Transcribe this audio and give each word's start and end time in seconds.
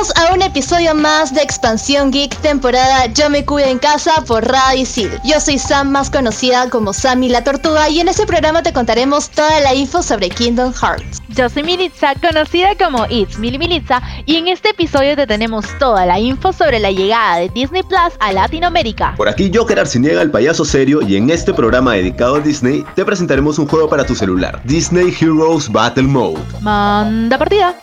a 0.00 0.32
un 0.32 0.40
episodio 0.40 0.94
más 0.94 1.34
de 1.34 1.42
Expansión 1.42 2.10
Geek, 2.10 2.34
temporada 2.36 3.04
Yo 3.12 3.28
me 3.28 3.44
cuido 3.44 3.68
en 3.68 3.78
casa 3.78 4.24
por 4.26 4.48
Radio 4.48 4.80
Isil. 4.80 5.10
Yo 5.24 5.38
soy 5.40 5.58
Sam, 5.58 5.90
más 5.90 6.08
conocida 6.08 6.70
como 6.70 6.94
Sammy 6.94 7.28
la 7.28 7.44
Tortuga, 7.44 7.86
y 7.90 8.00
en 8.00 8.08
este 8.08 8.24
programa 8.24 8.62
te 8.62 8.72
contaremos 8.72 9.28
toda 9.28 9.60
la 9.60 9.74
info 9.74 10.02
sobre 10.02 10.30
Kingdom 10.30 10.72
Hearts. 10.72 11.20
Yo 11.28 11.50
soy 11.50 11.64
Militza, 11.64 12.14
conocida 12.14 12.70
como 12.82 13.04
It's 13.10 13.38
Mili 13.38 13.58
Militza, 13.58 14.00
y 14.24 14.36
en 14.36 14.48
este 14.48 14.70
episodio 14.70 15.16
te 15.16 15.26
tenemos 15.26 15.66
toda 15.78 16.06
la 16.06 16.18
info 16.18 16.50
sobre 16.54 16.78
la 16.78 16.90
llegada 16.90 17.36
de 17.36 17.50
Disney 17.50 17.82
Plus 17.82 18.14
a 18.20 18.32
Latinoamérica. 18.32 19.12
Por 19.18 19.28
aquí 19.28 19.52
Joker 19.54 19.80
Arciniega, 19.80 20.22
el 20.22 20.30
payaso 20.30 20.64
serio, 20.64 21.02
y 21.02 21.16
en 21.16 21.28
este 21.28 21.52
programa 21.52 21.92
dedicado 21.92 22.36
a 22.36 22.40
Disney 22.40 22.86
te 22.94 23.04
presentaremos 23.04 23.58
un 23.58 23.68
juego 23.68 23.90
para 23.90 24.06
tu 24.06 24.14
celular, 24.14 24.62
Disney 24.64 25.14
Heroes 25.20 25.70
Battle 25.70 26.04
Mode. 26.04 26.40
Manda 26.62 27.36
partida. 27.36 27.76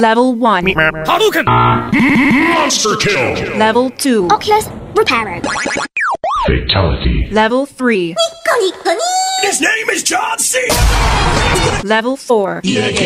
Level 0.00 0.34
1. 0.34 0.64
Hadouken! 1.06 1.44
Monster 2.54 2.96
kill! 2.96 3.56
Level 3.58 3.90
2. 3.90 4.28
Oculus 4.30 4.68
Repairer. 4.96 5.40
Fatality. 6.46 7.28
Level 7.30 7.66
3. 7.66 8.14
His 9.42 9.60
name 9.60 9.90
is 9.90 10.02
John 10.02 10.38
C. 10.38 10.58
Level 11.84 12.16
4. 12.16 12.60
This 12.64 12.96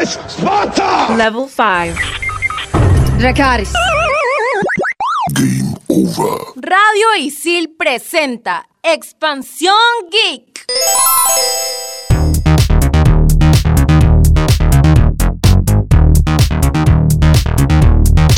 is 0.00 0.10
Sparta! 0.28 1.14
Level 1.16 1.46
5. 1.46 1.94
Dracaris. 3.18 3.72
Game 5.34 5.74
over. 5.90 6.52
Radio 6.56 7.08
Isil 7.18 7.68
presenta 7.76 8.64
Expansión 8.82 10.08
Geek. 10.10 10.64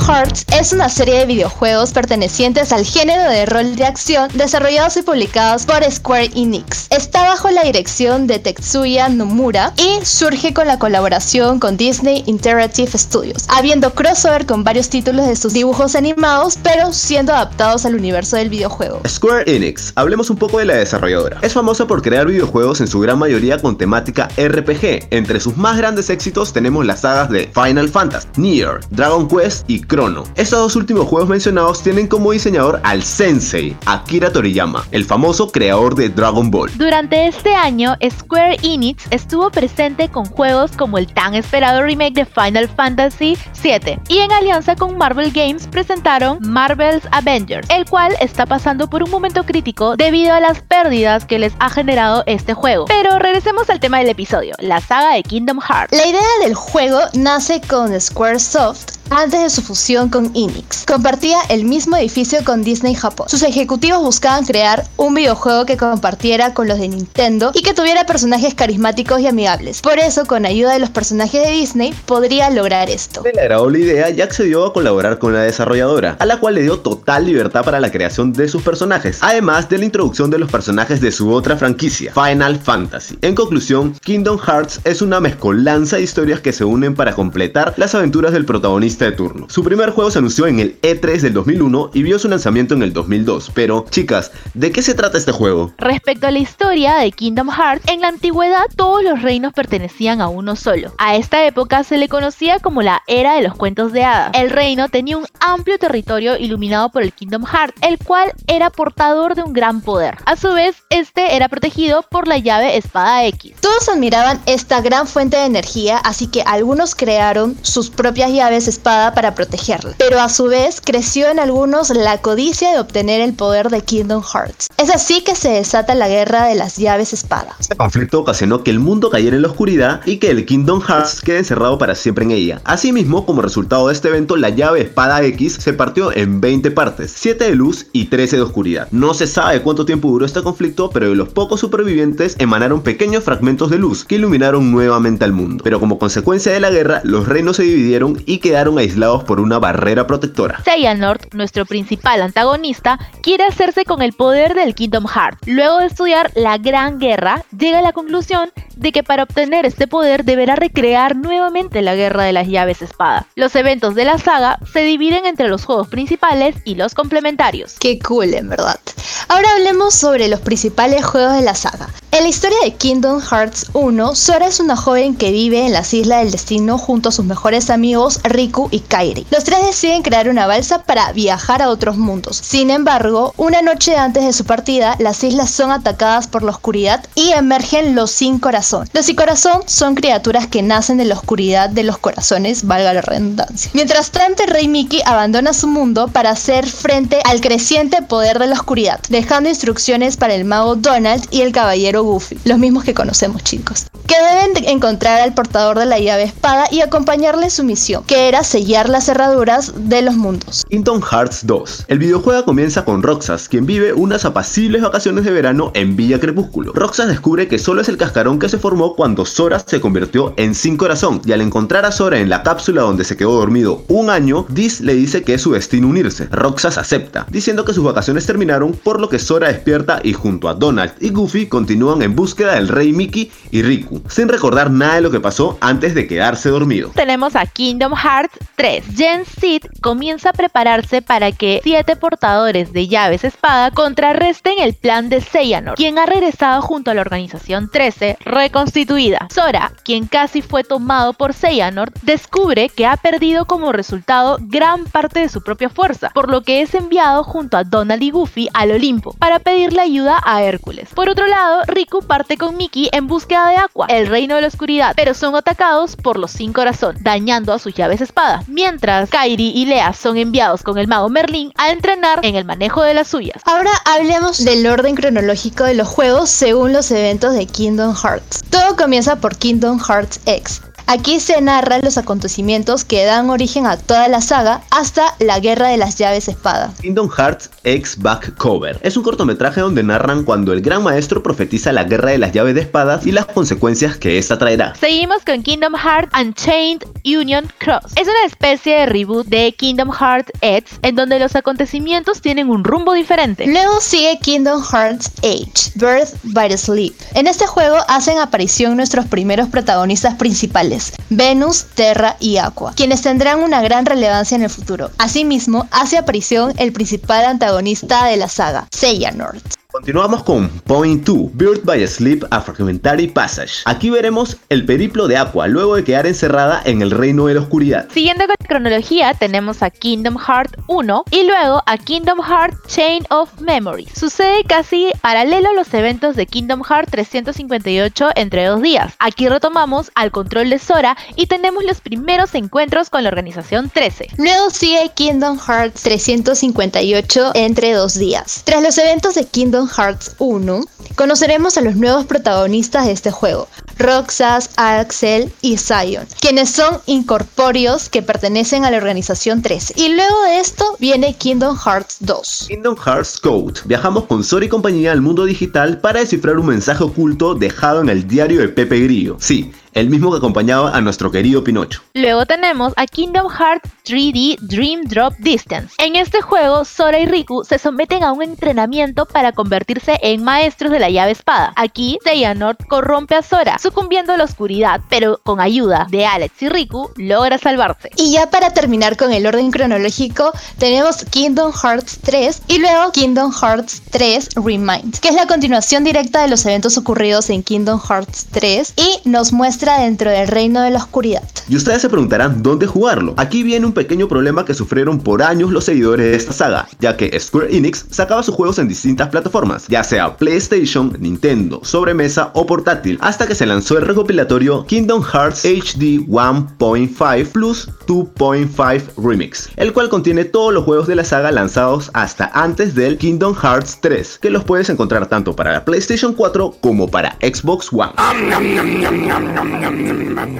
Hearts 0.00 0.44
es 0.58 0.72
una 0.72 0.88
serie 0.88 1.18
de 1.20 1.26
videojuegos 1.26 1.92
pertenecientes 1.92 2.72
al 2.72 2.84
género 2.84 3.30
de 3.30 3.46
rol 3.46 3.76
de 3.76 3.84
acción 3.84 4.28
desarrollados 4.34 4.96
y 4.96 5.02
publicados 5.02 5.66
por 5.66 5.84
Square 5.90 6.30
Enix. 6.34 6.86
Está 6.90 7.22
bajo 7.24 7.50
la 7.50 7.62
dirección 7.62 8.26
de 8.26 8.38
Tetsuya 8.38 9.08
Nomura 9.08 9.72
y 9.76 10.04
surge 10.04 10.54
con 10.54 10.66
la 10.66 10.78
colaboración 10.78 11.60
con 11.60 11.76
Disney 11.76 12.24
Interactive 12.26 12.90
Studios, 12.96 13.44
habiendo 13.48 13.92
crossover 13.94 14.46
con 14.46 14.64
varios 14.64 14.88
títulos 14.88 15.26
de 15.26 15.36
sus 15.36 15.52
dibujos 15.52 15.94
animados, 15.94 16.58
pero 16.62 16.92
siendo 16.92 17.32
adaptados 17.32 17.84
al 17.84 17.94
universo 17.94 18.36
del 18.36 18.48
videojuego. 18.48 19.00
Square 19.06 19.44
Enix, 19.46 19.92
hablemos 19.96 20.30
un 20.30 20.36
poco 20.36 20.58
de 20.58 20.64
la 20.64 20.74
desarrolladora. 20.76 21.38
Es 21.42 21.52
famosa 21.52 21.86
por 21.86 22.02
crear 22.02 22.26
videojuegos 22.26 22.80
en 22.80 22.88
su 22.88 23.00
gran 23.00 23.18
mayoría 23.18 23.58
con 23.58 23.76
temática 23.76 24.28
RPG. 24.36 25.08
Entre 25.10 25.40
sus 25.40 25.56
más 25.56 25.76
grandes 25.76 26.10
éxitos 26.10 26.52
tenemos 26.52 26.86
las 26.86 27.00
sagas 27.00 27.30
de 27.30 27.50
Final 27.54 27.88
Fantasy, 27.88 28.28
Nier, 28.36 28.80
Dragon 28.90 29.28
Quest 29.28 29.68
y 29.68 29.80
Chrono. 29.90 30.22
Estos 30.36 30.60
dos 30.60 30.76
últimos 30.76 31.08
juegos 31.08 31.28
mencionados 31.28 31.82
tienen 31.82 32.06
como 32.06 32.30
diseñador 32.30 32.80
al 32.84 33.02
sensei 33.02 33.76
Akira 33.86 34.32
Toriyama, 34.32 34.86
el 34.92 35.04
famoso 35.04 35.50
creador 35.50 35.96
de 35.96 36.08
Dragon 36.08 36.48
Ball. 36.48 36.70
Durante 36.78 37.26
este 37.26 37.54
año, 37.54 37.96
Square 38.08 38.58
Enix 38.62 39.04
estuvo 39.10 39.50
presente 39.50 40.08
con 40.08 40.24
juegos 40.26 40.70
como 40.76 40.96
el 40.96 41.12
tan 41.12 41.34
esperado 41.34 41.82
remake 41.82 42.14
de 42.14 42.24
Final 42.24 42.68
Fantasy 42.68 43.36
VII 43.62 43.98
y 44.08 44.18
en 44.18 44.30
alianza 44.30 44.76
con 44.76 44.96
Marvel 44.96 45.32
Games 45.32 45.66
presentaron 45.66 46.38
Marvel's 46.40 47.02
Avengers, 47.10 47.68
el 47.68 47.84
cual 47.84 48.14
está 48.20 48.46
pasando 48.46 48.88
por 48.88 49.02
un 49.02 49.10
momento 49.10 49.44
crítico 49.44 49.96
debido 49.96 50.32
a 50.32 50.40
las 50.40 50.60
pérdidas 50.62 51.24
que 51.24 51.40
les 51.40 51.52
ha 51.58 51.68
generado 51.68 52.22
este 52.26 52.54
juego. 52.54 52.84
Pero 52.84 53.18
regresemos 53.18 53.68
al 53.68 53.80
tema 53.80 53.98
del 53.98 54.10
episodio, 54.10 54.54
la 54.60 54.80
saga 54.80 55.14
de 55.14 55.24
Kingdom 55.24 55.58
Hearts. 55.60 55.96
La 55.96 56.06
idea 56.06 56.20
del 56.42 56.54
juego 56.54 57.00
nace 57.14 57.60
con 57.60 58.00
Squaresoft 58.00 58.99
antes 59.10 59.42
de 59.42 59.50
su 59.50 59.62
fusión 59.62 60.08
con 60.08 60.26
Enix. 60.34 60.84
Compartía 60.86 61.38
el 61.48 61.64
mismo 61.64 61.96
edificio 61.96 62.38
con 62.44 62.62
Disney 62.62 62.94
Japón. 62.94 63.28
Sus 63.28 63.42
ejecutivos 63.42 64.02
buscaban 64.02 64.44
crear 64.44 64.84
un 64.96 65.14
videojuego 65.14 65.66
que 65.66 65.76
compartiera 65.76 66.54
con 66.54 66.68
los 66.68 66.78
de 66.78 66.88
Nintendo 66.88 67.50
y 67.54 67.62
que 67.62 67.74
tuviera 67.74 68.06
personajes 68.06 68.54
carismáticos 68.54 69.20
y 69.20 69.26
amigables. 69.26 69.82
Por 69.82 69.98
eso, 69.98 70.24
con 70.26 70.46
ayuda 70.46 70.72
de 70.72 70.78
los 70.78 70.90
personajes 70.90 71.44
de 71.44 71.50
Disney, 71.50 71.92
podría 72.06 72.50
lograr 72.50 72.88
esto. 72.88 73.22
Agradó 73.40 73.68
la 73.68 73.78
idea 73.78 74.10
y 74.10 74.20
accedió 74.20 74.66
a 74.66 74.72
colaborar 74.72 75.18
con 75.18 75.34
la 75.34 75.42
desarrolladora, 75.42 76.16
a 76.18 76.26
la 76.26 76.38
cual 76.38 76.54
le 76.54 76.62
dio 76.62 76.78
total 76.80 77.26
libertad 77.26 77.64
para 77.64 77.80
la 77.80 77.90
creación 77.90 78.32
de 78.32 78.48
sus 78.48 78.62
personajes, 78.62 79.18
además 79.20 79.68
de 79.68 79.78
la 79.78 79.84
introducción 79.84 80.30
de 80.30 80.38
los 80.38 80.50
personajes 80.50 81.00
de 81.00 81.10
su 81.10 81.32
otra 81.32 81.56
franquicia, 81.56 82.12
Final 82.12 82.58
Fantasy. 82.58 83.18
En 83.22 83.34
conclusión, 83.34 83.94
Kingdom 84.02 84.38
Hearts 84.38 84.80
es 84.84 85.02
una 85.02 85.20
mezcolanza 85.20 85.96
de 85.96 86.02
historias 86.02 86.40
que 86.40 86.52
se 86.52 86.64
unen 86.64 86.94
para 86.94 87.14
completar 87.14 87.74
las 87.76 87.94
aventuras 87.94 88.32
del 88.32 88.44
protagonista 88.44 88.99
de 89.04 89.12
turno. 89.12 89.46
Su 89.48 89.62
primer 89.64 89.90
juego 89.90 90.10
se 90.10 90.18
anunció 90.18 90.46
en 90.46 90.60
el 90.60 90.80
E3 90.80 91.20
del 91.20 91.34
2001 91.34 91.90
y 91.94 92.02
vio 92.02 92.18
su 92.18 92.28
lanzamiento 92.28 92.74
en 92.74 92.82
el 92.82 92.92
2002. 92.92 93.50
Pero, 93.54 93.86
chicas, 93.90 94.32
¿de 94.54 94.72
qué 94.72 94.82
se 94.82 94.94
trata 94.94 95.18
este 95.18 95.32
juego? 95.32 95.72
Respecto 95.78 96.26
a 96.26 96.30
la 96.30 96.38
historia 96.38 96.96
de 96.96 97.12
Kingdom 97.12 97.50
Hearts, 97.50 97.86
en 97.88 98.00
la 98.00 98.08
antigüedad 98.08 98.64
todos 98.76 99.02
los 99.02 99.22
reinos 99.22 99.52
pertenecían 99.52 100.20
a 100.20 100.28
uno 100.28 100.56
solo. 100.56 100.92
A 100.98 101.16
esta 101.16 101.44
época 101.46 101.84
se 101.84 101.96
le 101.96 102.08
conocía 102.08 102.58
como 102.58 102.82
la 102.82 103.02
era 103.06 103.34
de 103.34 103.42
los 103.42 103.54
cuentos 103.54 103.92
de 103.92 104.04
hadas. 104.04 104.32
El 104.34 104.50
reino 104.50 104.88
tenía 104.88 105.16
un 105.16 105.26
amplio 105.40 105.78
territorio 105.78 106.36
iluminado 106.36 106.90
por 106.90 107.02
el 107.02 107.12
Kingdom 107.12 107.44
Heart, 107.44 107.74
el 107.82 107.98
cual 107.98 108.32
era 108.46 108.70
portador 108.70 109.34
de 109.34 109.42
un 109.42 109.52
gran 109.52 109.80
poder. 109.80 110.16
A 110.26 110.36
su 110.36 110.52
vez, 110.52 110.76
este 110.90 111.36
era 111.36 111.48
protegido 111.48 112.02
por 112.02 112.28
la 112.28 112.38
llave 112.38 112.76
espada 112.76 113.24
X. 113.26 113.54
Todos 113.60 113.88
admiraban 113.88 114.40
esta 114.46 114.80
gran 114.80 115.06
fuente 115.06 115.36
de 115.36 115.46
energía, 115.46 115.98
así 115.98 116.26
que 116.26 116.42
algunos 116.42 116.94
crearon 116.94 117.56
sus 117.62 117.90
propias 117.90 118.32
llaves 118.32 118.68
espada 118.68 118.89
para 119.14 119.34
protegerla. 119.34 119.94
Pero 119.98 120.20
a 120.20 120.28
su 120.28 120.44
vez 120.46 120.80
creció 120.84 121.28
en 121.28 121.38
algunos 121.38 121.90
la 121.90 122.18
codicia 122.18 122.72
de 122.72 122.80
obtener 122.80 123.20
el 123.20 123.34
poder 123.34 123.70
de 123.70 123.82
Kingdom 123.82 124.22
Hearts. 124.22 124.66
Es 124.76 124.90
así 124.90 125.22
que 125.22 125.34
se 125.34 125.50
desata 125.50 125.94
la 125.94 126.08
guerra 126.08 126.46
de 126.46 126.54
las 126.54 126.76
llaves 126.76 127.12
espada. 127.12 127.54
Este 127.60 127.76
conflicto 127.76 128.20
ocasionó 128.20 128.64
que 128.64 128.70
el 128.70 128.80
mundo 128.80 129.10
cayera 129.10 129.36
en 129.36 129.42
la 129.42 129.48
oscuridad 129.48 130.00
y 130.06 130.16
que 130.16 130.30
el 130.30 130.44
Kingdom 130.44 130.80
Hearts 130.80 131.20
quede 131.20 131.38
encerrado 131.38 131.78
para 131.78 131.94
siempre 131.94 132.24
en 132.24 132.32
ella. 132.32 132.60
Asimismo, 132.64 133.26
como 133.26 133.42
resultado 133.42 133.88
de 133.88 133.94
este 133.94 134.08
evento, 134.08 134.36
la 134.36 134.48
llave 134.48 134.80
espada 134.80 135.22
X 135.22 135.58
se 135.60 135.72
partió 135.72 136.14
en 136.14 136.40
20 136.40 136.70
partes, 136.72 137.12
7 137.16 137.44
de 137.44 137.54
luz 137.54 137.86
y 137.92 138.06
13 138.06 138.36
de 138.36 138.42
oscuridad. 138.42 138.88
No 138.90 139.14
se 139.14 139.26
sabe 139.26 139.62
cuánto 139.62 139.86
tiempo 139.86 140.08
duró 140.08 140.26
este 140.26 140.42
conflicto, 140.42 140.90
pero 140.90 141.10
de 141.10 141.16
los 141.16 141.28
pocos 141.28 141.60
supervivientes 141.60 142.34
emanaron 142.38 142.82
pequeños 142.82 143.24
fragmentos 143.24 143.70
de 143.70 143.78
luz 143.78 144.04
que 144.04 144.16
iluminaron 144.16 144.72
nuevamente 144.72 145.24
al 145.24 145.32
mundo. 145.32 145.62
Pero 145.62 145.78
como 145.78 145.98
consecuencia 145.98 146.52
de 146.52 146.60
la 146.60 146.70
guerra, 146.70 147.00
los 147.04 147.28
reinos 147.28 147.56
se 147.56 147.62
dividieron 147.62 148.22
y 148.26 148.38
quedaron 148.38 148.78
aislados 148.80 149.24
por 149.24 149.40
una 149.40 149.58
barrera 149.58 150.06
protectora. 150.06 150.60
Xehanort, 150.64 151.32
nuestro 151.34 151.64
principal 151.66 152.22
antagonista, 152.22 152.98
quiere 153.22 153.44
hacerse 153.44 153.84
con 153.84 154.02
el 154.02 154.12
poder 154.12 154.54
del 154.54 154.74
Kingdom 154.74 155.06
Heart. 155.06 155.38
Luego 155.46 155.78
de 155.78 155.86
estudiar 155.86 156.30
la 156.34 156.58
Gran 156.58 156.98
Guerra, 156.98 157.44
llega 157.56 157.78
a 157.78 157.82
la 157.82 157.92
conclusión 157.92 158.50
de 158.76 158.92
que 158.92 159.02
para 159.02 159.24
obtener 159.24 159.66
este 159.66 159.86
poder 159.86 160.24
deberá 160.24 160.56
recrear 160.56 161.14
nuevamente 161.14 161.82
la 161.82 161.94
Guerra 161.94 162.24
de 162.24 162.32
las 162.32 162.48
Llaves 162.48 162.82
Espada. 162.82 163.26
Los 163.36 163.54
eventos 163.54 163.94
de 163.94 164.06
la 164.06 164.18
saga 164.18 164.58
se 164.72 164.80
dividen 164.80 165.26
entre 165.26 165.48
los 165.48 165.64
juegos 165.64 165.88
principales 165.88 166.56
y 166.64 166.74
los 166.74 166.94
complementarios. 166.94 167.76
Qué 167.78 167.98
cool, 167.98 168.34
en 168.34 168.48
verdad. 168.48 168.80
Ahora 169.28 169.52
hablemos 169.52 169.94
sobre 169.94 170.28
los 170.28 170.40
principales 170.40 171.04
juegos 171.04 171.34
de 171.34 171.42
la 171.42 171.54
saga. 171.54 171.88
En 172.12 172.24
la 172.24 172.28
historia 172.28 172.56
de 172.64 172.74
Kingdom 172.74 173.20
Hearts 173.20 173.66
1, 173.72 174.14
Sora 174.16 174.48
es 174.48 174.58
una 174.58 174.76
joven 174.76 175.14
que 175.14 175.30
vive 175.30 175.64
en 175.64 175.72
las 175.72 175.94
Islas 175.94 176.22
del 176.22 176.32
Destino 176.32 176.76
junto 176.76 177.10
a 177.10 177.12
sus 177.12 177.24
mejores 177.24 177.70
amigos 177.70 178.20
Riku 178.24 178.59
y 178.70 178.80
Kairi. 178.80 179.26
Los 179.30 179.44
tres 179.44 179.64
deciden 179.64 180.02
crear 180.02 180.28
una 180.28 180.46
balsa 180.46 180.82
para 180.82 181.12
viajar 181.12 181.62
a 181.62 181.68
otros 181.68 181.96
mundos. 181.96 182.36
Sin 182.42 182.70
embargo, 182.70 183.32
una 183.36 183.62
noche 183.62 183.96
antes 183.96 184.24
de 184.24 184.32
su 184.32 184.44
partida, 184.44 184.96
las 184.98 185.22
islas 185.24 185.50
son 185.50 185.70
atacadas 185.70 186.26
por 186.26 186.42
la 186.42 186.50
oscuridad 186.50 187.04
y 187.14 187.32
emergen 187.32 187.94
los 187.94 188.10
Sin 188.10 188.38
Corazón. 188.38 188.88
Los 188.92 189.06
Sin 189.06 189.16
Corazón 189.16 189.62
son 189.66 189.94
criaturas 189.94 190.46
que 190.46 190.62
nacen 190.62 190.98
de 190.98 191.04
la 191.04 191.14
oscuridad 191.14 191.70
de 191.70 191.84
los 191.84 191.98
corazones, 191.98 192.66
valga 192.66 192.92
la 192.92 193.02
redundancia. 193.02 193.70
Mientras 193.74 194.10
tanto, 194.10 194.42
el 194.42 194.50
rey 194.50 194.68
Mickey 194.68 195.00
abandona 195.04 195.52
su 195.52 195.66
mundo 195.66 196.08
para 196.08 196.30
hacer 196.30 196.66
frente 196.66 197.20
al 197.24 197.40
creciente 197.40 198.02
poder 198.02 198.38
de 198.38 198.46
la 198.46 198.54
oscuridad, 198.54 199.00
dejando 199.08 199.48
instrucciones 199.48 200.16
para 200.16 200.34
el 200.34 200.44
mago 200.44 200.76
Donald 200.76 201.26
y 201.30 201.42
el 201.42 201.52
caballero 201.52 202.02
Goofy, 202.02 202.38
los 202.44 202.58
mismos 202.58 202.84
que 202.84 202.94
conocemos 202.94 203.42
chicos. 203.44 203.86
que 204.06 204.16
deben 204.16 204.54
de 204.54 204.70
encontrar 204.72 205.20
al 205.20 205.34
portador 205.34 205.78
de 205.78 205.86
la 205.86 206.00
llave 206.00 206.24
espada 206.24 206.66
y 206.70 206.80
acompañarle 206.80 207.44
en 207.44 207.50
su 207.52 207.62
misión, 207.62 208.02
que 208.02 208.26
era 208.26 208.42
sellar 208.50 208.88
las 208.88 209.04
cerraduras 209.04 209.72
de 209.76 210.02
los 210.02 210.16
mundos. 210.16 210.64
Kingdom 210.68 211.00
Hearts 211.00 211.46
2. 211.46 211.84
El 211.86 212.00
videojuego 212.00 212.44
comienza 212.44 212.84
con 212.84 213.00
Roxas, 213.00 213.48
quien 213.48 213.64
vive 213.64 213.92
unas 213.92 214.24
apacibles 214.24 214.82
vacaciones 214.82 215.24
de 215.24 215.30
verano 215.30 215.70
en 215.74 215.94
Villa 215.94 216.18
Crepúsculo. 216.18 216.72
Roxas 216.72 217.06
descubre 217.06 217.46
que 217.46 217.60
solo 217.60 217.80
es 217.80 217.88
el 217.88 217.96
cascarón 217.96 218.40
que 218.40 218.48
se 218.48 218.58
formó 218.58 218.96
cuando 218.96 219.24
Sora 219.24 219.60
se 219.60 219.80
convirtió 219.80 220.34
en 220.36 220.56
Sin 220.56 220.76
Corazón, 220.76 221.22
y 221.24 221.30
al 221.30 221.42
encontrar 221.42 221.84
a 221.84 221.92
Sora 221.92 222.18
en 222.18 222.28
la 222.28 222.42
cápsula 222.42 222.82
donde 222.82 223.04
se 223.04 223.16
quedó 223.16 223.34
dormido 223.34 223.84
un 223.86 224.10
año, 224.10 224.46
Diz 224.48 224.80
le 224.80 224.94
dice 224.94 225.22
que 225.22 225.34
es 225.34 225.42
su 225.42 225.52
destino 225.52 225.86
unirse. 225.86 226.26
Roxas 226.32 226.76
acepta, 226.76 227.26
diciendo 227.30 227.64
que 227.64 227.72
sus 227.72 227.84
vacaciones 227.84 228.26
terminaron, 228.26 228.72
por 228.72 229.00
lo 229.00 229.08
que 229.08 229.20
Sora 229.20 229.46
despierta 229.46 230.00
y 230.02 230.12
junto 230.12 230.48
a 230.48 230.54
Donald 230.54 230.94
y 230.98 231.10
Goofy 231.10 231.46
continúan 231.46 232.02
en 232.02 232.16
búsqueda 232.16 232.56
del 232.56 232.66
rey 232.66 232.92
Mickey 232.92 233.30
y 233.52 233.62
Riku, 233.62 234.02
sin 234.08 234.28
recordar 234.28 234.72
nada 234.72 234.96
de 234.96 235.02
lo 235.02 235.12
que 235.12 235.20
pasó 235.20 235.56
antes 235.60 235.94
de 235.94 236.08
quedarse 236.08 236.48
dormido. 236.48 236.90
Tenemos 236.96 237.36
a 237.36 237.46
Kingdom 237.46 237.94
Hearts 237.94 238.39
3. 238.60 238.84
Gen 238.94 239.24
Sid 239.24 239.62
comienza 239.80 240.30
a 240.30 240.32
prepararse 240.34 241.00
para 241.00 241.32
que 241.32 241.60
siete 241.62 241.96
portadores 241.96 242.74
de 242.74 242.88
llaves 242.88 243.24
espada 243.24 243.70
contrarresten 243.70 244.58
el 244.58 244.74
plan 244.74 245.08
de 245.08 245.22
Xehanort, 245.22 245.78
quien 245.78 245.98
ha 245.98 246.04
regresado 246.04 246.60
junto 246.60 246.90
a 246.90 246.94
la 246.94 247.00
organización 247.00 247.70
13 247.70 248.18
reconstituida. 248.20 249.28
Sora, 249.34 249.72
quien 249.82 250.06
casi 250.06 250.42
fue 250.42 250.62
tomado 250.62 251.14
por 251.14 251.32
Xehanort, 251.32 251.96
descubre 252.02 252.68
que 252.68 252.84
ha 252.84 252.98
perdido 252.98 253.46
como 253.46 253.72
resultado 253.72 254.36
gran 254.40 254.84
parte 254.84 255.20
de 255.20 255.30
su 255.30 255.42
propia 255.42 255.70
fuerza, 255.70 256.10
por 256.12 256.30
lo 256.30 256.42
que 256.42 256.60
es 256.60 256.74
enviado 256.74 257.24
junto 257.24 257.56
a 257.56 257.64
Donald 257.64 258.02
y 258.02 258.10
Goofy 258.10 258.50
al 258.52 258.72
Olimpo 258.72 259.14
para 259.18 259.38
pedirle 259.38 259.80
ayuda 259.80 260.20
a 260.22 260.42
Hércules. 260.42 260.90
Por 260.94 261.08
otro 261.08 261.26
lado, 261.26 261.62
Riku 261.66 262.02
parte 262.02 262.36
con 262.36 262.58
Mickey 262.58 262.90
en 262.92 263.06
búsqueda 263.06 263.48
de 263.48 263.56
Aqua, 263.56 263.86
el 263.86 264.06
reino 264.06 264.34
de 264.34 264.42
la 264.42 264.48
oscuridad, 264.48 264.92
pero 264.96 265.14
son 265.14 265.34
atacados 265.34 265.96
por 265.96 266.18
los 266.18 266.30
Sin 266.30 266.52
Corazón, 266.52 266.96
dañando 267.00 267.54
a 267.54 267.58
sus 267.58 267.72
llaves 267.72 268.02
espada, 268.02 268.29
mientras 268.46 269.10
Kairi 269.10 269.52
y 269.54 269.66
Lea 269.66 269.92
son 269.92 270.16
enviados 270.16 270.62
con 270.62 270.78
el 270.78 270.88
mago 270.88 271.08
Merlin 271.08 271.52
a 271.56 271.70
entrenar 271.70 272.24
en 272.24 272.36
el 272.36 272.44
manejo 272.44 272.82
de 272.82 272.94
las 272.94 273.08
suyas. 273.08 273.42
Ahora 273.44 273.70
hablemos 273.84 274.44
del 274.44 274.66
orden 274.66 274.94
cronológico 274.94 275.64
de 275.64 275.74
los 275.74 275.88
juegos 275.88 276.30
según 276.30 276.72
los 276.72 276.90
eventos 276.90 277.34
de 277.34 277.46
Kingdom 277.46 277.94
Hearts. 277.94 278.42
Todo 278.50 278.76
comienza 278.76 279.16
por 279.16 279.36
Kingdom 279.36 279.80
Hearts 279.80 280.20
X. 280.26 280.62
Aquí 280.92 281.20
se 281.20 281.40
narran 281.40 281.82
los 281.84 281.98
acontecimientos 281.98 282.84
que 282.84 283.04
dan 283.04 283.30
origen 283.30 283.64
a 283.64 283.76
toda 283.76 284.08
la 284.08 284.20
saga 284.20 284.62
hasta 284.72 285.14
la 285.20 285.38
Guerra 285.38 285.68
de 285.68 285.76
las 285.76 285.96
Llaves 285.98 286.26
Espada. 286.26 286.72
Kingdom 286.82 287.08
Hearts 287.08 287.48
X 287.62 287.96
Back 288.00 288.36
Cover 288.36 288.76
es 288.82 288.96
un 288.96 289.04
cortometraje 289.04 289.60
donde 289.60 289.84
narran 289.84 290.24
cuando 290.24 290.52
el 290.52 290.62
gran 290.62 290.82
maestro 290.82 291.22
profetiza 291.22 291.70
la 291.70 291.84
guerra 291.84 292.10
de 292.10 292.18
las 292.18 292.32
llaves 292.32 292.56
de 292.56 292.62
espadas 292.62 293.06
y 293.06 293.12
las 293.12 293.26
consecuencias 293.26 293.98
que 293.98 294.18
esta 294.18 294.36
traerá. 294.36 294.74
Seguimos 294.80 295.22
con 295.24 295.44
Kingdom 295.44 295.74
Hearts 295.76 296.10
Unchained 296.20 296.82
Union 297.04 297.46
Cross. 297.58 297.92
Es 297.94 298.08
una 298.08 298.24
especie 298.26 298.78
de 298.78 298.86
reboot 298.86 299.28
de 299.28 299.52
Kingdom 299.52 299.92
Hearts 299.92 300.32
X 300.40 300.80
en 300.82 300.96
donde 300.96 301.20
los 301.20 301.36
acontecimientos 301.36 302.20
tienen 302.20 302.50
un 302.50 302.64
rumbo 302.64 302.94
diferente. 302.94 303.46
Luego 303.46 303.80
sigue 303.80 304.18
Kingdom 304.20 304.60
Hearts 304.60 305.12
Age, 305.22 305.70
Birth 305.76 306.16
by 306.24 306.58
Sleep. 306.58 306.94
En 307.14 307.28
este 307.28 307.46
juego 307.46 307.76
hacen 307.86 308.18
aparición 308.18 308.76
nuestros 308.76 309.06
primeros 309.06 309.48
protagonistas 309.50 310.16
principales, 310.16 310.79
Venus, 311.10 311.66
Terra 311.74 312.16
y 312.20 312.38
Aqua, 312.38 312.72
quienes 312.74 313.02
tendrán 313.02 313.40
una 313.40 313.62
gran 313.62 313.86
relevancia 313.86 314.36
en 314.36 314.42
el 314.42 314.50
futuro. 314.50 314.90
Asimismo, 314.98 315.68
hace 315.70 315.98
aparición 315.98 316.52
el 316.56 316.72
principal 316.72 317.24
antagonista 317.24 318.04
de 318.06 318.16
la 318.16 318.28
saga, 318.28 318.68
Xehanort. 318.74 319.59
Continuamos 319.72 320.24
con 320.24 320.48
Point 320.48 321.06
2, 321.06 321.30
Bird 321.34 321.64
by 321.64 321.86
Sleep 321.86 322.24
a 322.30 322.40
Fragmentary 322.40 323.06
Passage. 323.06 323.62
Aquí 323.66 323.88
veremos 323.88 324.36
el 324.48 324.66
periplo 324.66 325.06
de 325.06 325.16
Aqua 325.16 325.46
luego 325.46 325.76
de 325.76 325.84
quedar 325.84 326.08
encerrada 326.08 326.60
en 326.64 326.82
el 326.82 326.90
reino 326.90 327.26
de 327.26 327.34
la 327.34 327.40
oscuridad. 327.40 327.86
Siguiendo 327.92 328.26
con 328.26 328.34
la 328.40 328.46
cronología, 328.48 329.14
tenemos 329.14 329.62
a 329.62 329.70
Kingdom 329.70 330.18
Hearts 330.18 330.54
1 330.66 331.04
y 331.12 331.22
luego 331.22 331.62
a 331.66 331.78
Kingdom 331.78 332.20
Hearts 332.20 332.56
Chain 332.66 333.04
of 333.10 333.40
Memories. 333.40 333.92
Sucede 333.94 334.42
casi 334.44 334.90
paralelo 335.00 335.50
a 335.50 335.52
los 335.52 335.72
eventos 335.72 336.16
de 336.16 336.26
Kingdom 336.26 336.62
Hearts 336.64 336.90
358 336.90 338.10
entre 338.16 338.46
dos 338.46 338.60
días. 338.60 338.94
Aquí 338.98 339.28
retomamos 339.28 339.92
al 339.94 340.10
control 340.10 340.50
de 340.50 340.58
Sora 340.58 340.96
y 341.14 341.26
tenemos 341.26 341.62
los 341.62 341.80
primeros 341.80 342.34
encuentros 342.34 342.90
con 342.90 343.04
la 343.04 343.08
organización 343.08 343.70
13. 343.70 344.08
Luego 344.18 344.50
sigue 344.50 344.90
Kingdom 344.94 345.38
Hearts 345.38 345.82
358 345.82 347.32
entre 347.34 347.72
dos 347.72 347.94
días. 347.94 348.42
Tras 348.44 348.62
los 348.62 348.76
eventos 348.76 349.14
de 349.14 349.26
Kingdom 349.26 349.59
Hearts 349.68 350.14
1, 350.18 350.60
conoceremos 350.94 351.56
a 351.56 351.60
los 351.60 351.76
nuevos 351.76 352.06
protagonistas 352.06 352.86
de 352.86 352.92
este 352.92 353.10
juego, 353.10 353.48
Roxas, 353.78 354.50
Axel 354.56 355.32
y 355.40 355.56
Zion, 355.56 356.06
quienes 356.20 356.50
son 356.50 356.78
incorpóreos 356.86 357.88
que 357.88 358.02
pertenecen 358.02 358.64
a 358.64 358.70
la 358.70 358.76
organización 358.76 359.42
13. 359.42 359.74
Y 359.76 359.94
luego 359.94 360.22
de 360.24 360.40
esto 360.40 360.76
viene 360.78 361.14
Kingdom 361.14 361.56
Hearts 361.56 361.96
2. 362.00 362.46
Kingdom 362.48 362.76
Hearts 362.76 363.18
Code. 363.18 363.60
Viajamos 363.64 364.04
con 364.04 364.22
Sora 364.22 364.44
y 364.44 364.48
compañía 364.48 364.92
al 364.92 365.00
mundo 365.00 365.24
digital 365.24 365.80
para 365.80 366.00
descifrar 366.00 366.38
un 366.38 366.46
mensaje 366.46 366.84
oculto 366.84 367.34
dejado 367.34 367.80
en 367.80 367.88
el 367.88 368.06
diario 368.06 368.40
de 368.40 368.48
Pepe 368.48 368.80
Grillo. 368.80 369.16
Sí, 369.18 369.52
el 369.74 369.88
mismo 369.88 370.10
que 370.10 370.18
acompañaba 370.18 370.76
a 370.76 370.80
nuestro 370.80 371.10
querido 371.10 371.44
Pinocho. 371.44 371.82
Luego 371.94 372.26
tenemos 372.26 372.72
a 372.76 372.86
Kingdom 372.86 373.28
Hearts 373.28 373.70
3D 373.84 374.38
Dream 374.40 374.82
Drop 374.84 375.14
Distance. 375.18 375.74
En 375.78 375.96
este 375.96 376.20
juego, 376.20 376.64
Sora 376.64 376.98
y 376.98 377.06
Riku 377.06 377.44
se 377.44 377.58
someten 377.58 378.02
a 378.02 378.12
un 378.12 378.22
entrenamiento 378.22 379.06
para 379.06 379.32
convertirse 379.32 379.98
en 380.02 380.24
maestros 380.24 380.72
de 380.72 380.78
la 380.78 380.90
llave 380.90 381.12
espada. 381.12 381.52
Aquí, 381.56 381.98
Xehanort 382.04 382.66
corrompe 382.66 383.14
a 383.14 383.22
Sora, 383.22 383.58
sucumbiendo 383.58 384.12
a 384.12 384.16
la 384.16 384.24
oscuridad, 384.24 384.80
pero 384.88 385.20
con 385.22 385.40
ayuda 385.40 385.86
de 385.90 386.06
Alex 386.06 386.42
y 386.42 386.48
Riku, 386.48 386.90
logra 386.96 387.38
salvarse. 387.38 387.90
Y 387.96 388.12
ya 388.12 388.30
para 388.30 388.52
terminar 388.52 388.96
con 388.96 389.12
el 389.12 389.26
orden 389.26 389.50
cronológico, 389.50 390.32
tenemos 390.58 391.04
Kingdom 391.04 391.52
Hearts 391.52 391.98
3 392.02 392.42
y 392.48 392.58
luego 392.58 392.92
Kingdom 392.92 393.32
Hearts 393.32 393.82
3 393.90 394.30
Remind, 394.36 394.98
que 395.00 395.08
es 395.08 395.14
la 395.14 395.26
continuación 395.26 395.84
directa 395.84 396.22
de 396.22 396.28
los 396.28 396.44
eventos 396.44 396.76
ocurridos 396.76 397.30
en 397.30 397.42
Kingdom 397.42 397.80
Hearts 397.80 398.26
3 398.30 398.74
y 398.76 399.08
nos 399.08 399.32
muestra 399.32 399.59
dentro 399.60 400.10
del 400.10 400.28
reino 400.28 400.62
de 400.62 400.70
la 400.70 400.78
oscuridad. 400.78 401.22
Y 401.48 401.56
ustedes 401.56 401.82
se 401.82 401.88
preguntarán 401.88 402.42
dónde 402.42 402.66
jugarlo. 402.66 403.14
Aquí 403.16 403.42
viene 403.42 403.66
un 403.66 403.72
pequeño 403.72 404.08
problema 404.08 404.44
que 404.44 404.54
sufrieron 404.54 405.00
por 405.00 405.22
años 405.22 405.50
los 405.50 405.64
seguidores 405.64 406.06
de 406.06 406.16
esta 406.16 406.32
saga, 406.32 406.68
ya 406.78 406.96
que 406.96 407.18
Square 407.18 407.54
Enix 407.54 407.86
sacaba 407.90 408.22
sus 408.22 408.34
juegos 408.34 408.58
en 408.58 408.68
distintas 408.68 409.08
plataformas, 409.08 409.66
ya 409.68 409.84
sea 409.84 410.16
PlayStation, 410.16 410.96
Nintendo, 410.98 411.60
sobremesa 411.62 412.30
o 412.34 412.46
portátil, 412.46 412.98
hasta 413.00 413.26
que 413.26 413.34
se 413.34 413.46
lanzó 413.46 413.76
el 413.76 413.86
recopilatorio 413.86 414.64
Kingdom 414.66 415.02
Hearts 415.02 415.44
HD 415.44 416.06
1.5 416.06 417.26
Plus 417.28 417.68
2.5 417.86 418.82
Remix, 418.96 419.50
el 419.56 419.72
cual 419.72 419.88
contiene 419.88 420.24
todos 420.24 420.54
los 420.54 420.64
juegos 420.64 420.86
de 420.86 420.94
la 420.94 421.04
saga 421.04 421.32
lanzados 421.32 421.90
hasta 421.94 422.30
antes 422.32 422.74
del 422.74 422.96
Kingdom 422.96 423.34
Hearts 423.34 423.78
3, 423.80 424.18
que 424.20 424.30
los 424.30 424.44
puedes 424.44 424.70
encontrar 424.70 425.06
tanto 425.08 425.34
para 425.34 425.52
la 425.52 425.64
PlayStation 425.64 426.14
4 426.14 426.56
como 426.60 426.88
para 426.88 427.16
Xbox 427.20 427.72
One. 427.72 427.92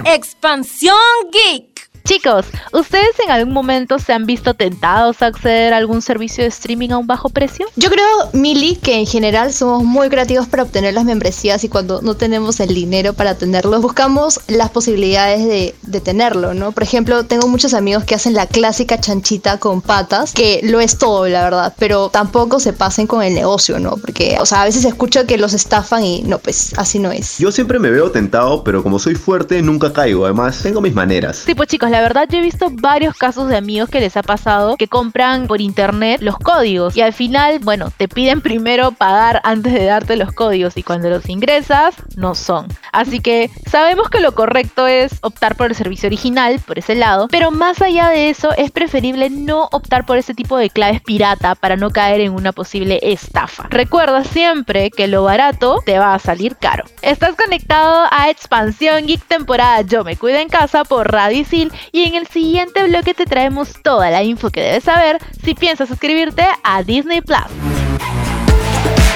Expansión 0.05 0.95
Geek. 1.31 1.90
Chicos, 2.03 2.45
¿ustedes 2.73 3.19
en 3.23 3.31
algún 3.31 3.53
momento 3.53 3.99
se 3.99 4.13
han 4.13 4.25
visto 4.25 4.53
tentados 4.53 5.21
a 5.21 5.27
acceder 5.27 5.73
a 5.73 5.77
algún 5.77 6.01
servicio 6.01 6.43
de 6.43 6.49
streaming 6.49 6.89
a 6.89 6.97
un 6.97 7.07
bajo 7.07 7.29
precio? 7.29 7.67
Yo 7.75 7.89
creo, 7.89 8.05
Mili, 8.33 8.75
que 8.75 8.95
en 8.95 9.05
general 9.05 9.53
somos 9.53 9.83
muy 9.83 10.09
creativos 10.09 10.47
para 10.47 10.63
obtener 10.63 10.93
las 10.93 11.05
membresías 11.05 11.63
y 11.63 11.69
cuando 11.69 12.01
no 12.01 12.15
tenemos 12.15 12.59
el 12.59 12.73
dinero 12.73 13.13
para 13.13 13.35
tenerlos, 13.35 13.81
buscamos 13.81 14.39
las 14.47 14.69
posibilidades 14.71 15.45
de, 15.45 15.75
de 15.83 16.01
tenerlo, 16.01 16.53
¿no? 16.53 16.71
Por 16.71 16.83
ejemplo, 16.83 17.25
tengo 17.25 17.47
muchos 17.47 17.73
amigos 17.73 18.03
que 18.03 18.15
hacen 18.15 18.33
la 18.33 18.47
clásica 18.47 18.99
chanchita 18.99 19.57
con 19.57 19.81
patas, 19.81 20.33
que 20.33 20.61
lo 20.63 20.79
es 20.79 20.97
todo, 20.97 21.27
la 21.27 21.43
verdad, 21.43 21.73
pero 21.77 22.09
tampoco 22.09 22.59
se 22.59 22.73
pasen 22.73 23.07
con 23.07 23.21
el 23.21 23.33
negocio, 23.33 23.79
¿no? 23.79 23.97
Porque, 23.97 24.37
o 24.39 24.45
sea, 24.45 24.63
a 24.63 24.65
veces 24.65 24.85
escucho 24.85 25.25
que 25.25 25.37
los 25.37 25.53
estafan 25.53 26.03
y 26.03 26.23
no, 26.23 26.39
pues 26.39 26.73
así 26.77 26.99
no 26.99 27.11
es. 27.11 27.37
Yo 27.37 27.51
siempre 27.51 27.79
me 27.79 27.89
veo 27.89 28.11
tentado, 28.11 28.63
pero 28.63 28.83
como 28.83 28.99
soy 28.99 29.15
fuerte, 29.15 29.61
nunca 29.61 29.93
caigo. 29.93 30.25
Además, 30.25 30.59
tengo 30.63 30.81
mis 30.81 30.93
maneras. 30.93 31.43
Sí, 31.45 31.55
pues 31.55 31.69
chicos, 31.69 31.89
la 31.89 32.00
verdad 32.01 32.27
yo 32.29 32.39
he 32.39 32.41
visto 32.41 32.69
varios 32.71 33.15
casos 33.15 33.47
de 33.49 33.57
amigos 33.57 33.89
que 33.89 33.99
les 33.99 34.17
ha 34.17 34.23
pasado 34.23 34.77
que 34.77 34.87
compran 34.87 35.47
por 35.47 35.61
internet 35.61 36.21
los 36.21 36.37
códigos 36.37 36.95
y 36.95 37.01
al 37.01 37.13
final, 37.13 37.59
bueno, 37.59 37.91
te 37.95 38.07
piden 38.07 38.41
primero 38.41 38.91
pagar 38.91 39.41
antes 39.43 39.73
de 39.73 39.85
darte 39.85 40.15
los 40.15 40.31
códigos 40.33 40.77
y 40.77 40.83
cuando 40.83 41.09
los 41.09 41.27
ingresas, 41.29 41.95
no 42.15 42.35
son. 42.35 42.67
Así 42.91 43.19
que 43.19 43.49
sabemos 43.69 44.09
que 44.09 44.19
lo 44.19 44.33
correcto 44.33 44.87
es 44.87 45.13
optar 45.21 45.55
por 45.55 45.67
el 45.67 45.75
servicio 45.75 46.07
original, 46.07 46.59
por 46.65 46.79
ese 46.79 46.95
lado, 46.95 47.27
pero 47.29 47.51
más 47.51 47.81
allá 47.81 48.09
de 48.09 48.29
eso 48.29 48.51
es 48.57 48.71
preferible 48.71 49.29
no 49.29 49.69
optar 49.71 50.05
por 50.05 50.17
ese 50.17 50.33
tipo 50.33 50.57
de 50.57 50.69
claves 50.69 51.01
pirata 51.01 51.55
para 51.55 51.75
no 51.75 51.89
caer 51.89 52.21
en 52.21 52.33
una 52.33 52.51
posible 52.51 52.99
estafa. 53.01 53.67
Recuerda 53.69 54.23
siempre 54.23 54.91
que 54.91 55.07
lo 55.07 55.23
barato 55.23 55.81
te 55.85 55.99
va 55.99 56.13
a 56.13 56.19
salir 56.19 56.55
caro. 56.57 56.83
Estás 57.01 57.35
conectado 57.35 58.07
a 58.11 58.29
Expansión 58.29 59.05
Geek 59.05 59.25
temporada 59.27 59.81
Yo 59.81 60.03
me 60.03 60.15
cuido 60.15 60.39
en 60.39 60.49
casa 60.49 60.83
por 60.83 61.11
Radicil 61.11 61.71
y 61.91 62.03
en 62.03 62.15
el 62.15 62.27
siguiente 62.27 62.83
bloque 62.83 63.13
te 63.13 63.25
traemos 63.25 63.73
toda 63.81 64.09
la 64.09 64.23
info 64.23 64.49
que 64.49 64.61
debes 64.61 64.83
saber 64.83 65.19
si 65.43 65.53
piensas 65.53 65.89
suscribirte 65.89 66.45
a 66.63 66.83
Disney 66.83 67.21
Plus. 67.21 67.39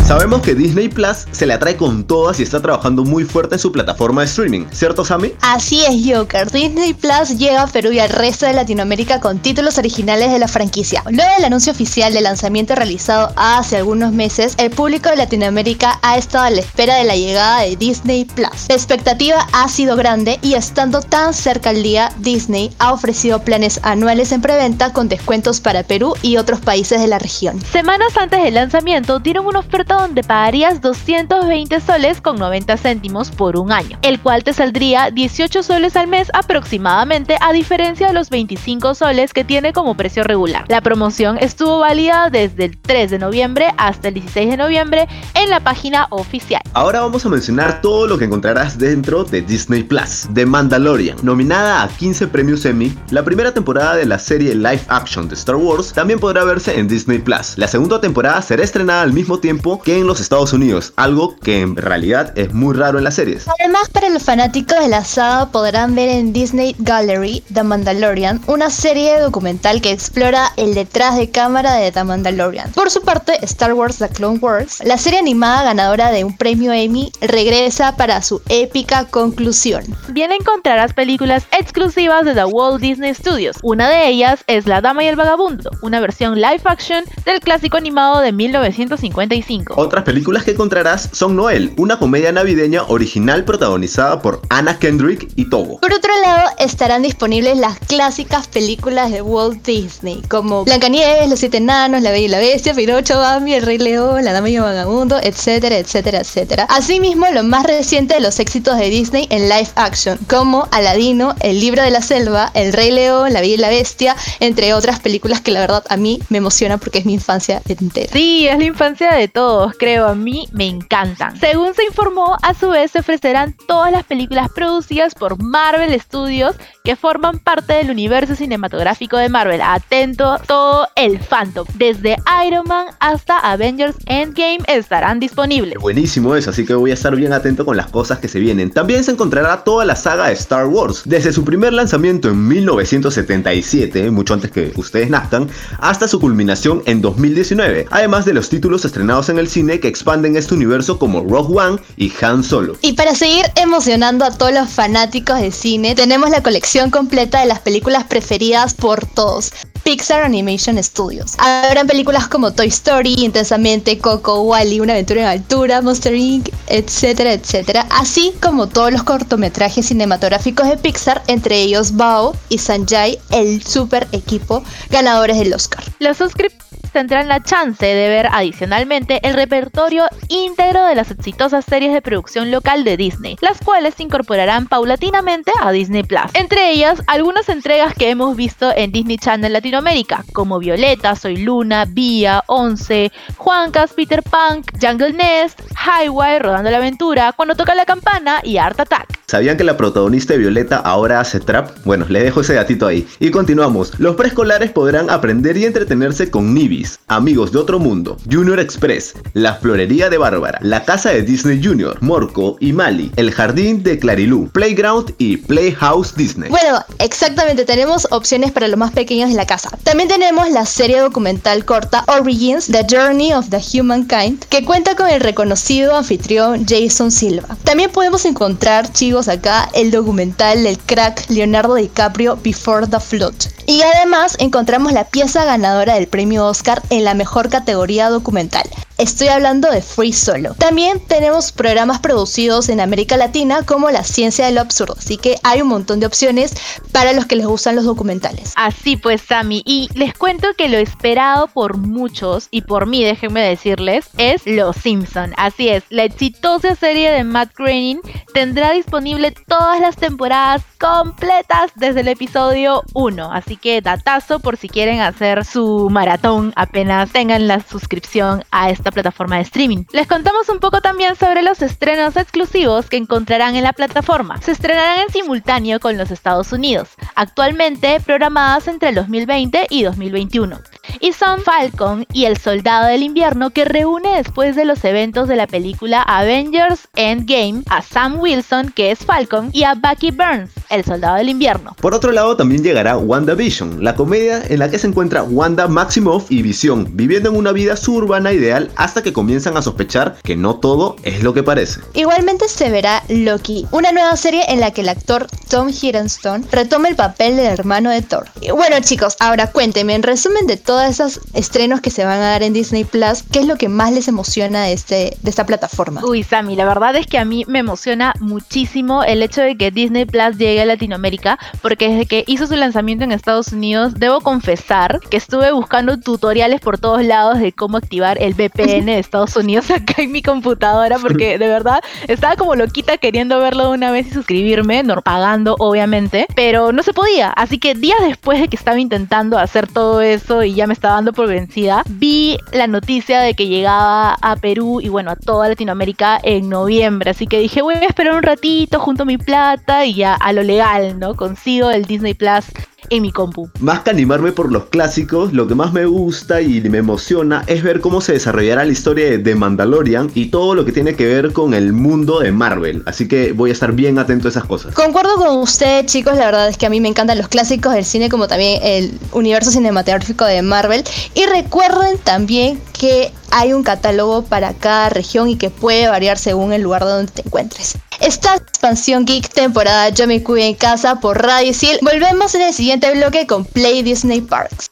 Sabemos 0.09 0.41
que 0.41 0.55
Disney 0.55 0.89
Plus 0.89 1.27
se 1.33 1.45
le 1.45 1.53
atrae 1.53 1.77
con 1.77 2.03
todas 2.03 2.41
y 2.41 2.43
está 2.43 2.63
trabajando 2.63 3.05
muy 3.05 3.25
fuerte 3.25 3.57
en 3.57 3.59
su 3.59 3.71
plataforma 3.71 4.23
de 4.23 4.27
streaming, 4.29 4.65
¿cierto 4.73 5.05
Sammy? 5.05 5.35
Así 5.43 5.85
es, 5.85 5.97
Joker. 6.03 6.51
Disney 6.51 6.95
Plus 6.95 7.37
llega 7.37 7.61
a 7.61 7.67
Perú 7.67 7.93
y 7.93 7.99
al 7.99 8.09
resto 8.09 8.47
de 8.47 8.55
Latinoamérica 8.55 9.21
con 9.21 9.39
títulos 9.39 9.77
originales 9.77 10.33
de 10.33 10.39
la 10.39 10.49
franquicia. 10.49 11.03
Luego 11.11 11.31
del 11.37 11.45
anuncio 11.45 11.73
oficial 11.73 12.15
de 12.15 12.23
lanzamiento 12.23 12.75
realizado 12.75 13.35
hace 13.37 13.77
algunos 13.77 14.13
meses, 14.13 14.55
el 14.57 14.71
público 14.71 15.11
de 15.11 15.17
Latinoamérica 15.17 15.99
ha 16.01 16.17
estado 16.17 16.45
a 16.45 16.51
la 16.51 16.61
espera 16.61 16.95
de 16.95 17.05
la 17.05 17.15
llegada 17.15 17.61
de 17.61 17.77
Disney 17.77 18.25
Plus. 18.25 18.65
La 18.71 18.77
expectativa 18.77 19.47
ha 19.53 19.69
sido 19.69 19.95
grande 19.95 20.39
y 20.41 20.55
estando 20.55 21.03
tan 21.03 21.35
cerca 21.35 21.69
al 21.69 21.83
día, 21.83 22.13
Disney 22.17 22.75
ha 22.79 22.95
ofrecido 22.95 23.43
planes 23.43 23.79
anuales 23.83 24.33
en 24.33 24.41
preventa 24.41 24.95
con 24.95 25.11
descuentos 25.11 25.61
para 25.61 25.83
Perú 25.83 26.15
y 26.23 26.39
otros 26.39 26.61
países 26.61 26.99
de 26.99 27.09
la 27.09 27.19
región. 27.19 27.61
Semanas 27.61 28.17
antes 28.17 28.43
del 28.43 28.55
lanzamiento 28.55 29.19
dieron 29.19 29.45
una 29.45 29.59
oferta 29.59 29.98
donde 29.99 30.23
pagarías 30.23 30.81
220 30.81 31.81
soles 31.81 32.21
con 32.21 32.37
90 32.37 32.77
céntimos 32.77 33.31
por 33.31 33.57
un 33.57 33.73
año, 33.73 33.99
el 34.03 34.21
cual 34.21 34.45
te 34.45 34.53
saldría 34.53 35.11
18 35.11 35.63
soles 35.63 35.97
al 35.97 36.07
mes 36.07 36.29
aproximadamente 36.33 37.37
a 37.41 37.53
diferencia 37.53 38.09
de 38.09 38.13
los 38.13 38.31
25 38.31 38.95
soles 38.95 39.33
que 39.33 39.45
tiene 39.45 39.73
como 39.73 39.97
precio 39.97 40.25
regular. 40.25 40.65
La 40.69 40.81
promoción 40.81 41.39
estuvo 41.39 41.81
válida 41.81 42.31
desde 42.31 42.67
el 42.67 42.79
3 42.79 43.11
de 43.11 43.19
noviembre 43.19 43.75
hasta 43.77 44.09
el 44.09 44.15
16 44.15 44.51
de 44.51 44.57
noviembre 44.57 45.09
en 45.35 45.51
la 45.51 45.61
página 45.61 46.07
oficial. 46.11 46.63
Ahora 46.75 47.01
vamos 47.01 47.27
a 47.27 47.29
mencionar 47.29 47.81
todo 47.81 48.07
lo 48.07 48.19
que 48.19 48.25
encontrarás 48.25 48.79
dentro 48.79 49.25
de 49.25 49.43
Disney 49.43 49.83
Plus. 49.83 50.29
The 50.33 50.47
Mandalorian, 50.47 51.19
nominada 51.23 51.83
a 51.83 51.89
15 51.89 52.29
premios 52.29 52.65
Emmy, 52.65 52.97
la 53.11 53.25
primera 53.25 53.53
temporada 53.53 53.97
de 53.97 54.07
la 54.07 54.19
serie 54.19 54.55
live 54.55 54.83
action 54.89 55.29
de 55.29 55.35
Star 55.35 55.57
Wars 55.57 55.93
también 55.93 56.19
podrá 56.19 56.45
verse 56.45 56.79
en 56.79 56.89
Disney 56.89 57.19
Plus. 57.19 57.57
La 57.57 57.69
segunda 57.69 58.01
temporada 58.01 58.41
será 58.43 58.63
estrenada 58.63 59.03
al 59.03 59.13
mismo 59.13 59.39
tiempo 59.39 59.81
que 59.89 59.99
en 59.99 60.07
los 60.07 60.21
Estados 60.21 60.53
Unidos, 60.53 60.93
algo 60.97 61.35
que 61.39 61.63
en 61.63 61.75
realidad 61.75 62.37
es 62.37 62.53
muy 62.53 62.77
raro 62.77 62.99
en 62.99 63.05
las 63.05 63.15
series. 63.15 63.47
Además, 63.59 63.89
para 63.89 64.11
los 64.11 64.23
fanáticos 64.23 64.79
de 64.79 64.89
la 64.89 65.03
saga 65.03 65.51
podrán 65.51 65.95
ver 65.95 66.11
en 66.11 66.35
Disney 66.35 66.77
Gallery 66.79 67.43
The 67.55 67.63
Mandalorian, 67.63 68.43
una 68.49 68.69
serie 68.69 69.19
documental 69.19 69.81
que 69.81 69.91
explora 69.91 70.53
el 70.59 70.75
detrás 70.75 71.17
de 71.17 71.31
cámara 71.31 71.77
de 71.77 71.91
The 71.91 72.05
Mandalorian. 72.05 72.71
Por 72.73 72.91
su 72.91 73.01
parte, 73.01 73.43
Star 73.47 73.73
Wars 73.73 73.97
The 73.97 74.11
Clone 74.11 74.41
Wars, 74.41 74.83
la 74.85 74.99
serie 74.99 75.21
animada 75.21 75.63
ganadora 75.63 76.11
de 76.11 76.23
un 76.23 76.37
premio 76.37 76.71
Emmy, 76.75 77.11
regresa 77.23 77.97
para 77.97 78.21
su 78.21 78.43
épica 78.51 79.07
conclusión. 79.07 79.85
Bien 80.09 80.33
encontrarás 80.33 80.93
películas 80.93 81.47
exclusivas 81.59 82.27
de 82.27 82.35
The 82.35 82.45
Walt 82.45 82.83
Disney 82.83 83.15
Studios. 83.15 83.57
Una 83.63 83.89
de 83.89 84.09
ellas 84.09 84.45
es 84.49 84.67
La 84.67 84.83
Dama 84.83 85.03
y 85.05 85.07
el 85.07 85.17
Vagabundo, 85.17 85.71
una 85.81 85.99
versión 85.99 86.35
live 86.35 86.61
action 86.65 87.07
del 87.25 87.41
clásico 87.41 87.79
animado 87.79 88.21
de 88.21 88.33
1955. 88.33 89.78
Otras 89.81 90.03
películas 90.03 90.43
que 90.43 90.51
encontrarás 90.51 91.09
son 91.13 91.37
Noel, 91.37 91.73
una 91.77 92.01
comedia 92.01 92.33
navideña 92.33 92.83
original 92.89 93.45
protagonizada 93.45 94.21
por 94.21 94.43
Anna 94.49 94.77
Kendrick 94.81 95.31
y 95.37 95.49
Togo. 95.49 95.79
Por 95.79 95.93
otro 95.93 96.11
lado, 96.21 96.51
estarán 96.59 97.03
disponibles 97.03 97.57
las 97.57 97.79
clásicas 97.79 98.49
películas 98.49 99.13
de 99.13 99.23
Walt 99.23 99.65
Disney, 99.65 100.21
como 100.29 100.65
Blancanieves, 100.65 101.31
Los 101.31 101.39
Siete 101.39 101.59
Enanos, 101.59 102.03
La 102.03 102.11
Bella 102.11 102.25
y 102.25 102.29
la 102.29 102.39
Bestia, 102.41 102.75
Pinocho, 102.75 103.21
Bambi, 103.21 103.55
El 103.55 103.63
Rey 103.63 103.79
León, 103.79 104.25
La 104.25 104.33
Dama 104.33 104.51
y 104.51 104.57
el 104.57 104.63
Vagabundo, 104.63 105.17
etcétera, 105.23 105.79
etcétera, 105.79 106.23
etcétera. 106.23 106.65
Asimismo, 106.65 107.27
lo 107.33 107.45
más 107.45 107.65
reciente 107.65 108.15
de 108.15 108.21
los 108.21 108.41
éxitos 108.41 108.77
de 108.79 108.91
Disney 108.91 109.29
en 109.31 109.43
live 109.43 109.71
action, 109.77 110.19
como 110.29 110.67
Aladino, 110.73 111.37
El 111.39 111.61
Libro 111.61 111.85
de 111.85 111.93
la 111.93 112.03
Selva, 112.03 112.51
El 112.55 112.73
Rey 112.73 112.91
León, 112.91 113.33
La 113.33 113.41
Bella 113.43 113.55
y 113.55 113.59
la 113.59 113.69
Bestia, 113.69 114.17
entre 114.41 114.75
otras 114.75 114.99
películas 114.99 115.41
que 115.41 115.53
la 115.53 115.61
verdad 115.61 115.85
a 115.89 115.97
mí 115.97 116.19
me 116.31 116.39
emociona 116.39 116.79
porque 116.79 116.99
es 116.99 117.07
mi 117.07 117.15
infancia 117.15 117.63
entera. 117.69 118.13
Sí, 118.13 118.49
es 118.49 118.59
la 118.59 118.65
infancia 118.65 119.13
de 119.13 119.29
todos, 119.29 119.68
creo, 119.77 120.07
a 120.07 120.15
mí 120.15 120.49
me 120.53 120.67
encantan. 120.67 121.39
Según 121.39 121.75
se 121.75 121.85
informó, 121.85 122.37
a 122.43 122.55
su 122.55 122.71
vez 122.71 122.93
se 122.93 123.01
ofrecerán 123.01 123.55
todas 123.67 123.93
las 123.93 124.05
películas 124.05 124.51
producidas 124.55 125.15
por 125.15 125.43
Marvel 125.43 125.99
Studios 126.01 126.57
que 126.85 126.97
forman 126.97 127.39
parte 127.39 127.75
del 127.75 127.91
universo 127.91 128.35
cinematográfico 128.35 129.17
de 129.17 129.29
Marvel. 129.29 129.61
Atento, 129.61 130.39
todo 130.47 130.87
el 130.97 131.19
Phantom, 131.19 131.67
desde 131.75 132.17
Iron 132.47 132.67
Man 132.67 132.87
hasta 133.01 133.39
Avengers 133.39 133.97
Endgame 134.07 134.61
estarán 134.67 135.21
disponibles. 135.21 135.79
Buenísimo 135.79 136.35
eso, 136.35 136.51
así 136.51 136.65
que 136.65 136.75
voy 136.75 136.91
a 136.91 136.95
estar 136.95 137.15
bien 137.15 137.33
atento 137.33 137.65
con 137.65 137.77
las 137.77 137.89
cosas 137.89 138.19
que 138.19 138.29
se 138.29 138.41
vienen. 138.41 138.71
También 138.71 139.05
se 139.05 139.11
encontrará 139.11 139.65
toda 139.65 139.85
la 139.85 139.97
saga 139.97 140.29
de 140.29 140.35
Star 140.35 140.67
Wars, 140.67 141.03
desde 141.05 141.33
su 141.33 141.45
primer 141.45 141.73
lanzamiento 141.73 142.29
en 142.29 142.49
1977, 142.49 144.11
mucho 144.11 144.35
antes 144.35 144.51
que 144.51 144.73
ustedes 144.77 145.11
nazcan, 145.11 145.49
hasta 145.79 146.09
su 146.09 146.21
culminación 146.21 146.83
en 146.87 147.03
2019, 147.03 147.87
además 147.91 148.25
de 148.25 148.35
los 148.35 148.49
títulos 148.49 148.85
estrenados 148.85 149.29
en 149.29 149.39
el 149.39 149.49
cine 149.49 149.58
que 149.59 149.89
expanden 149.89 150.37
este 150.37 150.55
universo 150.55 150.99
como 151.01 151.21
Rogue 151.21 151.59
One 151.59 151.81
y 151.97 152.13
Han 152.23 152.45
Solo. 152.45 152.77
Y 152.81 152.93
para 152.93 153.15
seguir 153.15 153.45
emocionando 153.57 154.25
a 154.25 154.31
todos 154.31 154.53
los 154.53 154.71
fanáticos 154.71 155.41
de 155.41 155.51
cine, 155.51 155.97
tenemos 155.97 156.31
la 156.31 156.43
colección 156.45 156.91
completa 156.91 157.41
de 157.41 157.47
las 157.47 157.59
películas 157.59 158.05
preferidas 158.05 158.75
por 158.75 159.05
todos. 159.05 159.53
Pixar 159.83 160.23
Animation 160.23 160.83
Studios. 160.83 161.33
Habrán 161.39 161.87
películas 161.87 162.29
como 162.29 162.53
Toy 162.53 162.69
Story, 162.69 163.15
Intensamente, 163.19 163.99
Coco, 163.99 164.43
Wally, 164.43 164.81
Una 164.81 164.93
aventura 164.93 165.23
en 165.23 165.27
altura, 165.27 165.81
Monster 165.81 166.15
Inc., 166.15 166.51
etcétera, 166.69 167.33
etcétera, 167.33 167.87
así 167.91 168.33
como 168.41 168.69
todos 168.69 168.93
los 168.93 169.03
cortometrajes 169.03 169.87
cinematográficos 169.87 170.69
de 170.69 170.77
Pixar, 170.77 171.23
entre 171.27 171.61
ellos 171.61 171.97
Bao 171.97 172.37
y 172.49 172.59
Sanjay, 172.59 173.19
el 173.31 173.65
super 173.65 174.07
equipo 174.13 174.63
ganadores 174.91 175.39
del 175.39 175.55
Oscar. 175.55 175.83
Los 175.99 176.19
suscriptores 176.19 176.68
tendrán 176.99 177.29
la 177.29 177.41
chance 177.41 177.87
de 177.87 178.09
ver 178.09 178.29
adicionalmente 178.33 179.21
el 179.23 179.35
repertorio 179.35 180.07
íntegro 180.29 180.85
de 180.85 180.97
las 180.97 181.13
exitosas 181.13 181.65
series 181.65 181.93
de 181.93 182.03
producción 182.03 182.51
local 182.51 182.83
de 182.83 182.97
Disney, 182.97 183.37
las 183.41 183.61
cuales 183.61 183.95
se 183.95 184.03
incorporarán 184.03 184.67
paulatinamente 184.67 185.53
a 185.63 185.71
Disney 185.71 186.03
Plus. 186.03 186.23
Entre 186.35 186.73
ellas, 186.73 187.01
algunas 187.07 187.49
entregas 187.51 187.95
que 187.95 188.11
hemos 188.11 188.35
visto 188.35 188.73
en 188.75 188.91
Disney 188.91 189.17
Channel 189.17 189.53
Latinoamérica, 189.53 190.25
como 190.33 190.59
Violeta, 190.59 191.15
Soy 191.15 191.37
Luna, 191.37 191.85
Vía, 191.85 192.43
Once, 192.49 193.13
Juancas, 193.37 193.93
Peter 193.93 194.25
Punk, 194.25 194.73
Jungle 194.83 195.13
Nest, 195.13 195.61
Highway, 195.77 196.41
Rodando 196.41 196.69
la 196.69 196.79
Aventura, 196.79 197.33
Cuando 197.33 197.55
toca 197.55 197.77
la 197.77 197.87
campana 197.87 198.41
y 198.43 198.57
Art 198.57 198.81
Attack. 198.81 199.07
¿Sabían 199.31 199.59
que 199.59 199.65
la 199.65 199.77
protagonista 199.77 200.33
de 200.33 200.39
Violeta 200.39 200.79
ahora 200.79 201.21
hace 201.21 201.39
trap? 201.39 201.77
Bueno, 201.85 202.07
le 202.09 202.23
dejo 202.23 202.41
ese 202.41 202.55
gatito 202.55 202.87
ahí. 202.87 203.07
Y 203.21 203.31
continuamos. 203.31 203.93
Los 203.99 204.17
preescolares 204.17 204.71
podrán 204.71 205.11
aprender 205.11 205.55
y 205.59 205.67
entretenerse 205.67 206.31
con 206.31 206.55
Nibis, 206.55 206.99
Amigos 207.09 207.53
de 207.53 207.59
Otro 207.59 207.79
Mundo, 207.79 208.17
Junior 208.33 208.59
Express, 208.59 209.13
La 209.35 209.57
Florería 209.57 210.09
de 210.09 210.17
Bárbara, 210.17 210.59
La 210.63 210.83
Casa 210.83 211.11
de 211.11 211.21
Disney 211.21 211.63
Junior, 211.63 211.99
Morco 212.01 212.57
y 212.59 212.73
Mali, 212.73 213.13
El 213.17 213.31
Jardín 213.31 213.83
de 213.83 213.99
Clarilú, 213.99 214.49
Playground 214.49 215.15
y 215.19 215.37
Playhouse 215.37 216.15
Disney. 216.15 216.49
Bueno, 216.49 216.83
exactamente, 216.99 217.67
tenemos 217.67 218.09
opciones 218.11 218.51
para 218.51 218.67
los 218.67 218.79
más 218.79 218.93
pequeños 218.93 219.29
de 219.29 219.37
la 219.37 219.45
casa. 219.45 219.69
También 219.83 220.09
tenemos 220.09 220.49
la 220.49 220.65
serie 220.65 221.01
documental 221.01 221.67
corta 221.67 222.03
Origins, 222.09 222.69
The 222.69 222.87
Journey 222.89 223.35
of 223.35 223.51
the 223.51 223.61
Humankind, 223.79 224.47
que 224.47 224.65
cuenta 224.65 224.97
con 224.97 225.11
el 225.11 225.21
reconocido 225.21 225.97
anfitrión 225.97 226.65
Jason 226.67 227.11
Silva. 227.11 227.59
También 227.65 227.91
podemos 227.91 228.25
encontrar, 228.25 228.91
acá 229.27 229.69
el 229.75 229.91
documental 229.91 230.63
del 230.63 230.79
crack 230.79 231.29
Leonardo 231.29 231.75
DiCaprio 231.75 232.37
Before 232.37 232.87
the 232.87 233.01
Flood. 233.01 233.35
Y 233.67 233.83
además 233.83 234.37
encontramos 234.39 234.93
la 234.93 235.05
pieza 235.05 235.45
ganadora 235.45 235.95
del 235.95 236.07
premio 236.07 236.47
Oscar 236.47 236.81
en 236.91 237.03
la 237.03 237.15
mejor 237.15 237.49
categoría 237.49 238.11
documental. 238.11 238.71
Estoy 238.99 239.29
hablando 239.29 239.71
de 239.71 239.81
Free 239.81 240.13
Solo. 240.13 240.55
También 240.55 240.99
tenemos 240.99 241.53
programas 241.53 242.01
producidos 242.01 242.69
en 242.69 242.81
América 242.81 243.17
Latina 243.17 243.63
como 243.65 243.93
La 243.93 244.03
Ciencia 244.03 244.47
de 244.47 244.51
lo 244.51 244.61
Absurdo, 244.61 244.97
así 244.99 245.17
que 245.17 245.37
hay 245.45 245.63
un 245.63 245.69
montón 245.69 246.01
de 246.01 246.07
opciones 246.07 246.53
para 246.91 247.13
los 247.13 247.25
que 247.25 247.37
les 247.37 247.47
gustan 247.47 247.77
los 247.77 247.85
documentales. 247.85 248.55
Así 248.57 248.97
pues, 248.97 249.23
Sammy, 249.23 249.63
y 249.65 249.89
les 249.95 250.15
cuento 250.15 250.49
que 250.59 250.69
lo 250.69 250.79
esperado 250.79 251.47
por 251.47 251.77
muchos 251.77 252.49
y 252.51 252.63
por 252.63 252.87
mí, 252.87 253.05
déjenme 253.05 253.41
decirles, 253.41 254.09
es 254.17 254.43
Los 254.45 254.75
Simpson. 254.79 255.33
Así 255.37 255.69
es, 255.69 255.85
la 255.91 256.03
exitosa 256.03 256.75
serie 256.75 257.13
de 257.13 257.23
Matt 257.23 257.53
Groening 257.57 258.01
tendrá 258.35 258.73
disponible 258.73 259.31
todas 259.31 259.81
las 259.81 259.95
temporadas 259.95 260.63
completas 260.81 261.71
desde 261.77 262.01
el 262.01 262.09
episodio 262.09 262.83
1, 262.95 263.33
así 263.33 263.57
que 263.57 263.81
datazo 263.81 264.41
por 264.41 264.57
si 264.57 264.69
quieren 264.69 265.01
hacer 265.01 265.45
su 265.45 265.89
maratón 265.89 266.53
apenas 266.57 267.13
tengan 267.13 267.47
la 267.47 267.61
suscripción 267.61 268.43
a 268.51 268.71
esta 268.71 268.88
plataforma 268.91 269.37
de 269.37 269.43
streaming. 269.43 269.85
Les 269.93 270.07
contamos 270.07 270.49
un 270.49 270.59
poco 270.59 270.81
también 270.81 271.17
sobre 271.17 271.43
los 271.43 271.63
estrenos 271.63 272.17
exclusivos 272.17 272.87
que 272.87 272.97
encontrarán 272.97 273.57
en 273.57 273.65
la 273.65 273.73
plataforma. 273.73 274.41
Se 274.43 274.53
estrenarán 274.53 275.01
en 275.01 275.13
simultáneo 275.13 275.81
con 275.81 275.97
los 275.97 276.11
Estados 276.11 276.53
Unidos, 276.53 276.91
actualmente 277.15 278.01
programadas 278.01 278.69
entre 278.69 278.91
el 278.91 278.95
2020 278.95 279.67
y 279.71 279.83
2021 279.83 280.61
y 281.01 281.13
son 281.13 281.41
Falcon 281.41 282.07
y 282.13 282.25
el 282.25 282.37
Soldado 282.37 282.87
del 282.87 283.03
Invierno 283.03 283.51
que 283.51 283.65
reúne 283.65 284.17
después 284.17 284.57
de 284.57 284.65
los 284.65 284.85
eventos 284.85 285.29
de 285.29 285.37
la 285.37 285.47
película 285.47 286.03
Avengers 286.03 286.89
Endgame 286.97 287.63
a 287.69 287.83
Sam 287.83 288.19
Wilson, 288.21 288.71
que 288.71 288.91
es 288.91 289.01
Falcon, 289.01 289.51
y 289.53 289.65
a 289.65 289.75
Bucky 289.75 290.11
Burns, 290.11 290.51
el 290.71 290.85
Soldado 290.85 291.17
del 291.17 291.29
Invierno. 291.29 291.77
Por 291.81 291.95
otro 291.95 292.13
lado, 292.13 292.37
también 292.37 292.63
llegará 292.63 292.97
WandaVision, 292.97 293.85
la 293.85 293.95
comedia 293.95 294.43
en 294.49 294.59
la 294.59 294.71
que 294.71 294.79
se 294.79 294.87
encuentra 294.87 295.23
Wanda 295.23 295.69
Maximoff 295.69 296.31
y 296.31 296.43
Vision, 296.43 296.89
viviendo 296.93 297.31
en 297.31 297.37
una 297.37 297.53
vida 297.53 297.77
suburbana 297.77 298.33
ideal 298.33 298.71
hasta 298.79 299.03
que 299.03 299.13
comienzan 299.13 299.57
a 299.57 299.63
sospechar 299.63 300.17
que 300.23 300.37
no 300.37 300.57
todo 300.57 300.97
es 301.03 301.23
lo 301.23 301.35
que 301.35 301.43
parece. 301.43 301.81
Igualmente 301.95 302.49
se 302.49 302.71
verá 302.71 303.03
Loki, 303.09 303.67
una 303.73 303.93
nueva 303.93 304.17
serie 304.17 304.45
en 304.49 304.61
la 304.61 304.71
que 304.71 304.81
el 304.81 304.89
actor 304.89 305.27
Tom 305.51 305.69
Hiddleston 305.69 306.47
retoma 306.51 306.89
el 306.89 306.97
papel 306.97 307.37
del 307.37 307.47
hermano 307.47 307.91
de 307.91 308.03
Thor. 308.03 308.29
Y 308.41 308.53
bueno 308.53 308.77
chicos, 308.81 309.17
ahora 309.19 309.51
cuéntenme 309.51 309.95
en 309.95 310.05
resumen 310.05 310.47
de 310.47 310.57
todos 310.57 310.89
esos 310.89 311.21
estrenos 311.35 311.81
que 311.81 311.91
se 311.91 312.05
van 312.05 312.21
a 312.21 312.31
dar 312.31 312.43
en 312.45 312.53
Disney 312.53 312.85
Plus, 312.85 313.25
¿qué 313.33 313.41
es 313.41 313.47
lo 313.47 313.57
que 313.57 313.69
más 313.69 313.93
les 313.93 314.07
emociona 314.07 314.63
de, 314.63 314.73
este, 314.73 315.17
de 315.21 315.31
esta 315.31 315.45
plataforma? 315.45 316.01
Uy, 316.05 316.23
Sammy, 316.23 316.55
la 316.55 316.65
verdad 316.65 316.95
es 316.95 317.09
que 317.09 317.19
a 317.19 317.25
mí 317.25 317.45
me 317.49 317.59
emociona 317.59 318.15
muchísimo 318.21 319.03
el 319.03 319.23
hecho 319.23 319.43
de 319.43 319.57
que 319.57 319.73
Disney 319.73 320.05
Plus 320.05 320.39
llegue 320.39 320.63
a 320.63 320.67
Latinoamérica, 320.67 321.37
porque 321.63 321.89
desde 321.89 322.07
que 322.07 322.25
hizo 322.29 322.47
su 322.47 322.55
lanzamiento 322.55 323.03
en 323.03 323.11
Estados 323.11 323.53
Unidos, 323.53 323.95
debo 323.97 324.21
confesar 324.21 325.01
que 325.11 325.17
estuve 325.17 325.51
buscando 325.51 325.99
tutoriales 325.99 326.61
por 326.61 326.79
todos 326.79 327.05
lados 327.05 327.41
de 327.41 327.53
cómo 327.53 327.77
activar 327.77 328.23
el 328.23 328.35
VPN 328.35 328.68
de 328.69 328.99
Estados 328.99 329.37
Unidos 329.37 329.71
acá 329.71 330.03
en 330.03 330.13
mi 330.13 330.23
computadora, 330.23 330.99
porque 330.99 331.39
de 331.39 331.49
verdad 331.49 331.81
estaba 332.07 332.37
como 332.37 332.55
loquita 332.55 332.99
queriendo 332.99 333.39
verlo 333.39 333.65
de 333.65 333.71
una 333.71 333.91
vez 333.91 334.07
y 334.09 334.11
suscribirme, 334.11 334.83
no 334.83 335.01
pagando 335.03 335.57
obviamente, 335.59 336.27
pero 336.35 336.73
no 336.73 336.83
se 336.83 336.93
podía. 336.93 337.31
Así 337.31 337.59
que 337.59 337.75
días 337.75 337.99
después 338.03 338.41
de 338.41 338.49
que 338.49 338.57
estaba 338.57 338.79
intentando 338.79 339.39
hacer 339.39 339.67
todo 339.67 340.01
eso 340.01 340.43
y 340.43 340.55
ya 340.55 340.67
me 340.67 340.73
estaba 340.73 340.95
dando 340.95 341.13
por 341.13 341.29
vencida, 341.29 341.83
vi 341.89 342.39
la 342.53 342.67
noticia 342.67 343.21
de 343.21 343.35
que 343.35 343.47
llegaba 343.47 344.17
a 344.21 344.37
Perú 344.37 344.81
y 344.81 344.89
bueno, 344.89 345.11
a 345.11 345.17
toda 345.17 345.49
Latinoamérica 345.49 346.21
en 346.23 346.49
noviembre. 346.49 347.11
Así 347.11 347.27
que 347.27 347.39
dije, 347.39 347.63
voy 347.63 347.75
a 347.75 347.87
esperar 347.87 348.15
un 348.15 348.23
ratito, 348.23 348.81
junto 348.81 349.05
a 349.05 349.07
mi 349.07 349.19
plata 349.19 349.85
y 349.85 349.95
ya 349.95 350.15
a 350.15 350.33
lo 350.33 350.43
legal, 350.43 350.99
¿no? 350.99 351.15
Consigo 351.15 351.71
el 351.71 351.85
Disney 351.85 352.15
Plus 352.15 352.45
en 352.91 353.03
mi 353.03 353.13
compu. 353.13 353.49
Más 353.61 353.81
que 353.81 353.91
animarme 353.91 354.33
por 354.33 354.53
los 354.53 354.67
clásicos, 354.67 355.33
lo 355.33 355.47
que 355.47 355.55
más 355.55 355.73
me 355.73 355.87
gusta 355.87 356.41
y 356.41 356.61
me 356.63 356.79
emociona 356.79 357.45
es 357.47 357.63
ver 357.63 357.81
cómo 357.81 358.01
se 358.01 358.13
desarrollará 358.13 358.65
la 358.65 358.73
historia 358.73 359.11
de 359.11 359.19
The 359.19 359.35
Mandalorian 359.35 360.11
y 360.15 360.27
todo 360.27 360.55
lo 360.55 360.65
que 360.65 360.73
tiene 360.73 360.95
que 360.95 361.07
ver 361.07 361.33
con 361.33 361.55
el 361.55 361.73
mundo 361.73 362.21
de 362.21 362.33
Marvel. 362.33 362.83
Así 362.87 363.09
que 363.09 363.33
voy 363.33 363.51
a 363.51 363.53
estar 363.53 363.73
bien 363.73 363.99
atento 363.99 364.29
a 364.29 364.31
esas 364.31 364.45
cosas. 364.45 364.75
Concuerdo 364.75 365.17
con 365.17 365.39
usted, 365.39 365.87
chicos. 365.87 366.17
La 366.17 366.27
verdad 366.27 366.49
es 366.49 366.57
que 366.57 366.67
a 366.67 366.71
mí 366.71 366.81
me 366.81 366.89
encantan 366.89 367.19
los 367.19 367.29
clásicos 367.29 367.75
del 367.75 367.85
cine, 367.85 368.09
como 368.09 368.29
también 368.29 368.61
el 368.63 368.93
universo 369.13 369.51
cinematográfico 369.51 370.25
de 370.25 370.43
Marvel. 370.43 370.85
Y 371.15 371.27
recuerden 371.27 371.99
también 371.99 372.61
que 372.79 373.13
hay 373.31 373.53
un 373.53 373.63
catálogo 373.63 374.23
para 374.23 374.55
cada 374.55 374.89
región 374.89 375.29
y 375.29 375.37
que 375.37 375.51
puede 375.51 375.89
variar 375.89 376.19
según 376.19 376.53
el 376.53 376.63
lugar 376.63 376.83
donde 376.85 377.11
te 377.13 377.23
encuentres. 377.23 377.79
Esta 378.01 378.37
expansión 378.37 379.05
geek 379.05 379.29
temporada 379.29 379.89
Yo 379.89 380.07
me 380.07 380.23
cuido 380.23 380.47
en 380.47 380.55
casa 380.55 381.01
por 381.01 381.21
Radio 381.21 381.53
Sil. 381.55 381.79
Volvemos 381.83 382.35
en 382.35 382.43
el 382.43 382.55
siguiente 382.55 382.93
bloque 382.95 383.27
con 383.27 383.45
Play 383.45 383.83
Disney 383.83 384.21
Parks. 384.21 384.71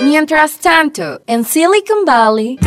Mientras 0.00 0.58
tanto, 0.58 1.20
en 1.26 1.44
Silicon 1.44 2.04
Valley... 2.06 2.58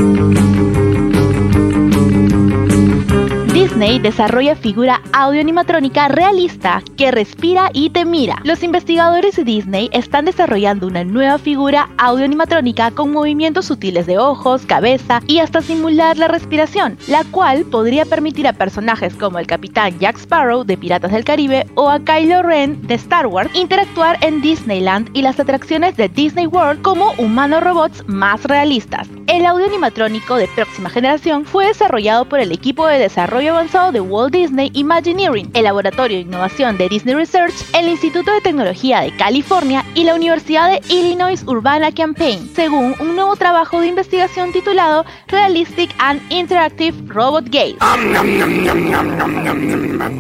Disney 3.62 4.00
desarrolla 4.00 4.56
figura 4.56 5.04
audio-animatrónica 5.14 6.08
realista 6.08 6.82
que 6.98 7.12
respira 7.12 7.70
y 7.74 7.92
te 7.92 8.06
mira. 8.06 8.42
Los 8.44 8.64
investigadores 8.64 9.36
de 9.36 9.44
Disney 9.44 9.88
están 9.94 10.26
desarrollando 10.26 10.88
una 10.88 11.04
nueva 11.04 11.38
figura 11.38 11.88
audio-animatrónica 12.00 12.90
con 12.90 13.12
movimientos 13.12 13.66
sutiles 13.66 14.08
de 14.08 14.18
ojos, 14.18 14.66
cabeza 14.66 15.22
y 15.28 15.38
hasta 15.38 15.62
simular 15.62 16.18
la 16.18 16.28
respiración, 16.28 16.98
la 17.08 17.24
cual 17.26 17.66
podría 17.66 18.04
permitir 18.06 18.48
a 18.48 18.54
personajes 18.54 19.14
como 19.14 19.38
el 19.38 19.46
capitán 19.46 20.00
Jack 20.00 20.18
Sparrow 20.18 20.64
de 20.64 20.78
Piratas 20.78 21.12
del 21.12 21.24
Caribe 21.24 21.68
o 21.76 21.88
a 21.88 22.00
Kylo 22.00 22.42
Ren 22.42 22.82
de 22.88 22.96
Star 22.96 23.28
Wars 23.28 23.52
interactuar 23.54 24.18
en 24.22 24.42
Disneyland 24.42 25.16
y 25.16 25.22
las 25.22 25.40
atracciones 25.40 25.96
de 25.98 26.10
Disney 26.10 26.48
World 26.48 26.82
como 26.82 27.12
humanos 27.20 27.64
robots 27.64 28.04
más 28.08 28.44
realistas. 28.46 29.08
El 29.28 29.46
audio 29.46 29.68
animatrónico 29.68 30.36
de 30.36 30.48
próxima 30.48 30.90
generación 30.90 31.46
fue 31.46 31.68
desarrollado 31.68 32.26
por 32.26 32.40
el 32.40 32.52
equipo 32.52 32.88
de 32.88 32.98
desarrollo 32.98 33.51
avanzado 33.52 33.92
de 33.92 34.02
Walt 34.02 34.34
Disney 34.34 34.72
Imagineering, 34.74 35.52
el 35.54 35.64
Laboratorio 35.64 36.18
de 36.18 36.24
Innovación 36.24 36.78
de 36.78 36.90
Disney 36.90 37.16
Research, 37.16 37.54
el 37.74 37.88
Instituto 37.88 38.32
de 38.32 38.42
Tecnología 38.42 39.02
de 39.02 39.16
California 39.16 39.86
y 39.96 40.04
la 40.04 40.16
Universidad 40.16 40.72
de 40.72 40.82
Illinois 40.94 41.44
Urbana 41.46 41.92
Campaign, 41.92 42.50
según 42.56 42.96
un 43.00 43.16
nuevo 43.16 43.36
trabajo 43.36 43.80
de 43.82 43.88
investigación 43.88 44.52
titulado 44.52 45.06
Realistic 45.28 45.94
and 46.00 46.22
Interactive 46.32 46.96
Robot 47.08 47.46
Gaze. 47.50 47.78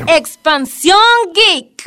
Expansión 0.08 0.98
Geek. 1.34 1.82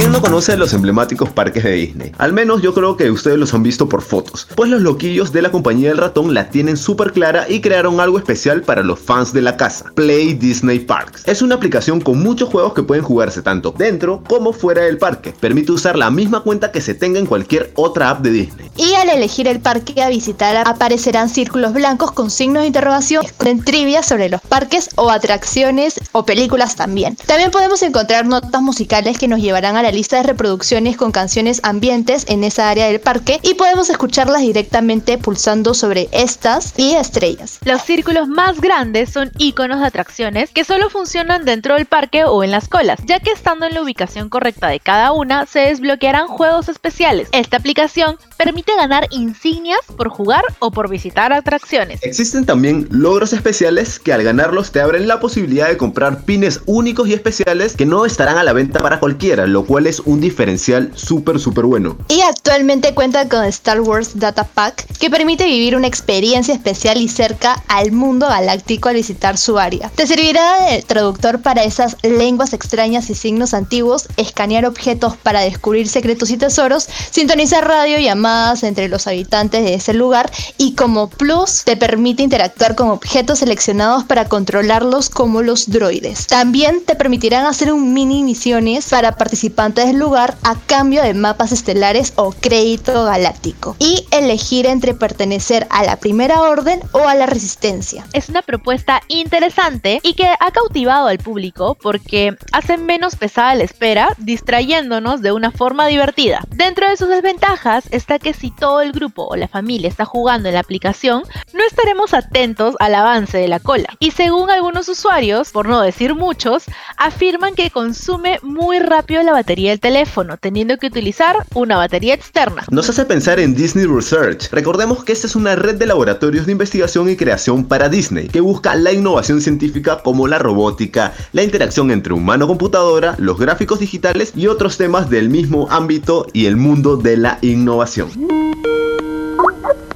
¿Quién 0.00 0.12
no 0.12 0.22
conoce 0.22 0.56
los 0.56 0.72
emblemáticos 0.72 1.28
parques 1.28 1.62
de 1.62 1.72
Disney? 1.72 2.12
Al 2.16 2.32
menos 2.32 2.62
yo 2.62 2.72
creo 2.72 2.96
que 2.96 3.10
ustedes 3.10 3.36
los 3.36 3.52
han 3.52 3.62
visto 3.62 3.86
por 3.86 4.00
fotos, 4.00 4.48
pues 4.54 4.70
los 4.70 4.80
loquillos 4.80 5.30
de 5.30 5.42
la 5.42 5.50
compañía 5.50 5.90
del 5.90 5.98
ratón 5.98 6.32
la 6.32 6.48
tienen 6.48 6.78
súper 6.78 7.12
clara 7.12 7.44
y 7.50 7.60
crearon 7.60 8.00
algo 8.00 8.16
especial 8.16 8.62
para 8.62 8.82
los 8.82 8.98
fans 8.98 9.34
de 9.34 9.42
la 9.42 9.58
casa, 9.58 9.92
Play 9.94 10.32
Disney 10.32 10.78
Parks. 10.78 11.28
Es 11.28 11.42
una 11.42 11.56
aplicación 11.56 12.00
con 12.00 12.18
muchos 12.18 12.48
juegos 12.48 12.72
que 12.72 12.82
pueden 12.82 13.04
jugarse 13.04 13.42
tanto 13.42 13.74
dentro 13.76 14.22
como 14.26 14.54
fuera 14.54 14.84
del 14.84 14.96
parque. 14.96 15.34
Permite 15.38 15.72
usar 15.72 15.98
la 15.98 16.10
misma 16.10 16.40
cuenta 16.40 16.72
que 16.72 16.80
se 16.80 16.94
tenga 16.94 17.18
en 17.18 17.26
cualquier 17.26 17.70
otra 17.74 18.08
app 18.08 18.22
de 18.22 18.30
Disney. 18.30 18.70
Y 18.78 18.94
al 18.94 19.10
elegir 19.10 19.48
el 19.48 19.60
parque 19.60 20.00
a 20.00 20.08
visitar 20.08 20.66
aparecerán 20.66 21.28
círculos 21.28 21.74
blancos 21.74 22.12
con 22.12 22.30
signos 22.30 22.62
de 22.62 22.68
interrogación 22.68 23.22
en 23.44 23.62
trivia 23.62 24.02
sobre 24.02 24.30
los 24.30 24.40
parques 24.40 24.88
o 24.94 25.10
atracciones 25.10 26.00
o 26.12 26.24
películas 26.24 26.74
también. 26.74 27.16
También 27.26 27.50
podemos 27.50 27.82
encontrar 27.82 28.24
notas 28.24 28.62
musicales 28.62 29.18
que 29.18 29.28
nos 29.28 29.42
llevarán 29.42 29.76
a 29.76 29.82
la 29.82 29.89
lista 29.92 30.16
de 30.16 30.24
reproducciones 30.24 30.96
con 30.96 31.12
canciones 31.12 31.60
ambientes 31.62 32.24
en 32.28 32.44
esa 32.44 32.70
área 32.70 32.86
del 32.86 33.00
parque 33.00 33.40
y 33.42 33.54
podemos 33.54 33.90
escucharlas 33.90 34.42
directamente 34.42 35.18
pulsando 35.18 35.74
sobre 35.74 36.08
estas 36.12 36.74
y 36.76 36.94
estrellas. 36.94 37.58
Los 37.64 37.82
círculos 37.82 38.28
más 38.28 38.60
grandes 38.60 39.10
son 39.10 39.30
iconos 39.38 39.80
de 39.80 39.86
atracciones 39.86 40.50
que 40.50 40.64
solo 40.64 40.90
funcionan 40.90 41.44
dentro 41.44 41.74
del 41.74 41.86
parque 41.86 42.24
o 42.24 42.44
en 42.44 42.50
las 42.50 42.68
colas, 42.68 43.00
ya 43.04 43.20
que 43.20 43.30
estando 43.30 43.66
en 43.66 43.74
la 43.74 43.82
ubicación 43.82 44.28
correcta 44.28 44.68
de 44.68 44.80
cada 44.80 45.12
una 45.12 45.46
se 45.46 45.60
desbloquearán 45.60 46.28
juegos 46.28 46.68
especiales. 46.68 47.28
Esta 47.32 47.56
aplicación 47.56 48.18
permite 48.36 48.74
ganar 48.76 49.06
insignias 49.10 49.80
por 49.96 50.08
jugar 50.08 50.44
o 50.58 50.70
por 50.70 50.88
visitar 50.88 51.32
atracciones. 51.32 52.00
Existen 52.02 52.46
también 52.46 52.86
logros 52.90 53.32
especiales 53.32 53.98
que 53.98 54.12
al 54.12 54.22
ganarlos 54.22 54.72
te 54.72 54.80
abren 54.80 55.08
la 55.08 55.20
posibilidad 55.20 55.68
de 55.68 55.76
comprar 55.76 56.22
pines 56.22 56.60
únicos 56.66 57.08
y 57.08 57.14
especiales 57.14 57.76
que 57.76 57.86
no 57.86 58.06
estarán 58.06 58.38
a 58.38 58.44
la 58.44 58.52
venta 58.52 58.80
para 58.80 59.00
cualquiera, 59.00 59.46
lo 59.46 59.64
cual 59.70 59.86
es 59.86 60.00
un 60.00 60.20
diferencial 60.20 60.90
súper 60.96 61.38
súper 61.38 61.64
bueno. 61.64 61.96
Y 62.08 62.22
actualmente 62.22 62.92
cuenta 62.92 63.28
con 63.28 63.44
Star 63.44 63.80
Wars 63.80 64.18
Data 64.18 64.42
Pack 64.42 64.98
que 64.98 65.10
permite 65.10 65.44
vivir 65.44 65.76
una 65.76 65.86
experiencia 65.86 66.52
especial 66.52 67.00
y 67.00 67.06
cerca 67.06 67.62
al 67.68 67.92
mundo 67.92 68.26
galáctico 68.26 68.88
al 68.88 68.96
visitar 68.96 69.38
su 69.38 69.60
área. 69.60 69.88
Te 69.94 70.08
servirá 70.08 70.70
de 70.70 70.82
traductor 70.82 71.40
para 71.40 71.62
esas 71.62 71.96
lenguas 72.02 72.52
extrañas 72.52 73.10
y 73.10 73.14
signos 73.14 73.54
antiguos, 73.54 74.08
escanear 74.16 74.66
objetos 74.66 75.16
para 75.16 75.42
descubrir 75.42 75.86
secretos 75.86 76.32
y 76.32 76.36
tesoros, 76.36 76.88
sintonizar 77.12 77.64
radio 77.64 78.00
llamadas 78.00 78.64
entre 78.64 78.88
los 78.88 79.06
habitantes 79.06 79.62
de 79.62 79.74
ese 79.74 79.94
lugar 79.94 80.32
y 80.58 80.74
como 80.74 81.08
plus 81.10 81.62
te 81.62 81.76
permite 81.76 82.24
interactuar 82.24 82.74
con 82.74 82.88
objetos 82.88 83.38
seleccionados 83.38 84.02
para 84.02 84.24
controlarlos 84.24 85.10
como 85.10 85.42
los 85.42 85.70
droides. 85.70 86.26
También 86.26 86.84
te 86.84 86.96
permitirán 86.96 87.46
hacer 87.46 87.72
un 87.72 87.94
mini 87.94 88.24
misiones 88.24 88.88
para 88.88 89.16
participantes 89.16 89.59
del 89.60 89.98
lugar 89.98 90.38
a 90.42 90.54
cambio 90.54 91.02
de 91.02 91.12
mapas 91.12 91.52
estelares 91.52 92.14
o 92.16 92.32
crédito 92.32 93.04
galáctico 93.04 93.76
y 93.78 94.06
elegir 94.10 94.64
entre 94.64 94.94
pertenecer 94.94 95.66
a 95.68 95.84
la 95.84 95.96
Primera 95.96 96.40
Orden 96.40 96.80
o 96.92 97.06
a 97.06 97.14
la 97.14 97.26
Resistencia. 97.26 98.06
Es 98.14 98.30
una 98.30 98.40
propuesta 98.40 99.02
interesante 99.08 100.00
y 100.02 100.14
que 100.14 100.28
ha 100.28 100.50
cautivado 100.50 101.08
al 101.08 101.18
público 101.18 101.74
porque 101.74 102.38
hace 102.52 102.78
menos 102.78 103.16
pesada 103.16 103.54
la 103.54 103.64
espera, 103.64 104.08
distrayéndonos 104.16 105.20
de 105.20 105.32
una 105.32 105.50
forma 105.50 105.86
divertida. 105.88 106.40
Dentro 106.48 106.88
de 106.88 106.96
sus 106.96 107.08
desventajas 107.08 107.84
está 107.90 108.18
que 108.18 108.32
si 108.32 108.50
todo 108.50 108.80
el 108.80 108.92
grupo 108.92 109.26
o 109.26 109.36
la 109.36 109.46
familia 109.46 109.90
está 109.90 110.06
jugando 110.06 110.48
en 110.48 110.54
la 110.54 110.60
aplicación, 110.60 111.22
no 111.52 111.66
estaremos 111.66 112.14
atentos 112.14 112.76
al 112.78 112.94
avance 112.94 113.36
de 113.36 113.48
la 113.48 113.60
cola. 113.60 113.94
Y 113.98 114.12
según 114.12 114.48
algunos 114.48 114.88
usuarios, 114.88 115.50
por 115.50 115.68
no 115.68 115.82
decir 115.82 116.14
muchos, 116.14 116.64
afirman 116.96 117.54
que 117.54 117.70
consume 117.70 118.38
muy 118.42 118.78
rápido 118.78 119.22
la 119.22 119.32
batería 119.32 119.49
del 119.50 119.80
teléfono, 119.80 120.36
teniendo 120.36 120.76
que 120.78 120.86
utilizar 120.86 121.36
una 121.54 121.76
batería 121.76 122.14
externa. 122.14 122.64
Nos 122.70 122.88
hace 122.88 123.04
pensar 123.04 123.40
en 123.40 123.54
Disney 123.54 123.84
Research. 123.86 124.48
Recordemos 124.52 125.02
que 125.04 125.12
esta 125.12 125.26
es 125.26 125.34
una 125.34 125.56
red 125.56 125.74
de 125.74 125.86
laboratorios 125.86 126.46
de 126.46 126.52
investigación 126.52 127.10
y 127.10 127.16
creación 127.16 127.64
para 127.64 127.88
Disney, 127.88 128.28
que 128.28 128.40
busca 128.40 128.76
la 128.76 128.92
innovación 128.92 129.40
científica 129.40 130.02
como 130.02 130.28
la 130.28 130.38
robótica, 130.38 131.12
la 131.32 131.42
interacción 131.42 131.90
entre 131.90 132.12
humano-computadora, 132.12 133.16
los 133.18 133.38
gráficos 133.38 133.80
digitales 133.80 134.32
y 134.36 134.46
otros 134.46 134.76
temas 134.76 135.10
del 135.10 135.28
mismo 135.28 135.66
ámbito 135.70 136.26
y 136.32 136.46
el 136.46 136.56
mundo 136.56 136.96
de 136.96 137.16
la 137.16 137.38
innovación. 137.42 138.10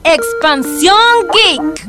Expansión 0.02 0.96
Geek. 1.32 1.88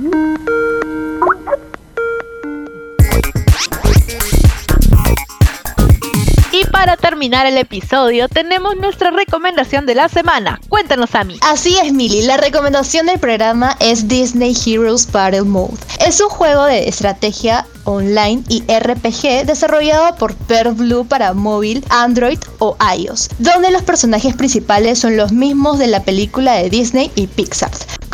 Para 6.75 6.97
terminar 6.97 7.45
el 7.45 7.57
episodio, 7.57 8.27
tenemos 8.27 8.75
nuestra 8.75 9.09
recomendación 9.09 9.85
de 9.85 9.95
la 9.95 10.09
semana. 10.09 10.59
Cuéntanos, 10.67 11.15
Ami. 11.15 11.37
Así 11.39 11.77
es, 11.81 11.93
Mili. 11.93 12.23
La 12.23 12.35
recomendación 12.35 13.05
del 13.05 13.17
programa 13.17 13.77
es 13.79 14.09
Disney 14.09 14.53
Heroes 14.53 15.09
Battle 15.09 15.43
Mode. 15.43 15.77
Es 16.05 16.19
un 16.19 16.27
juego 16.27 16.65
de 16.65 16.89
estrategia 16.89 17.65
online 17.85 18.43
y 18.49 18.61
RPG 18.67 19.45
desarrollado 19.45 20.15
por 20.17 20.35
Pearl 20.35 20.73
Blue 20.73 21.05
para 21.05 21.33
móvil, 21.33 21.85
Android 21.89 22.39
o 22.59 22.75
iOS, 22.97 23.29
donde 23.39 23.71
los 23.71 23.83
personajes 23.83 24.35
principales 24.35 24.99
son 24.99 25.15
los 25.15 25.31
mismos 25.31 25.79
de 25.79 25.87
la 25.87 26.03
película 26.03 26.55
de 26.55 26.69
Disney 26.69 27.09
y 27.15 27.27
Pixar, 27.27 27.71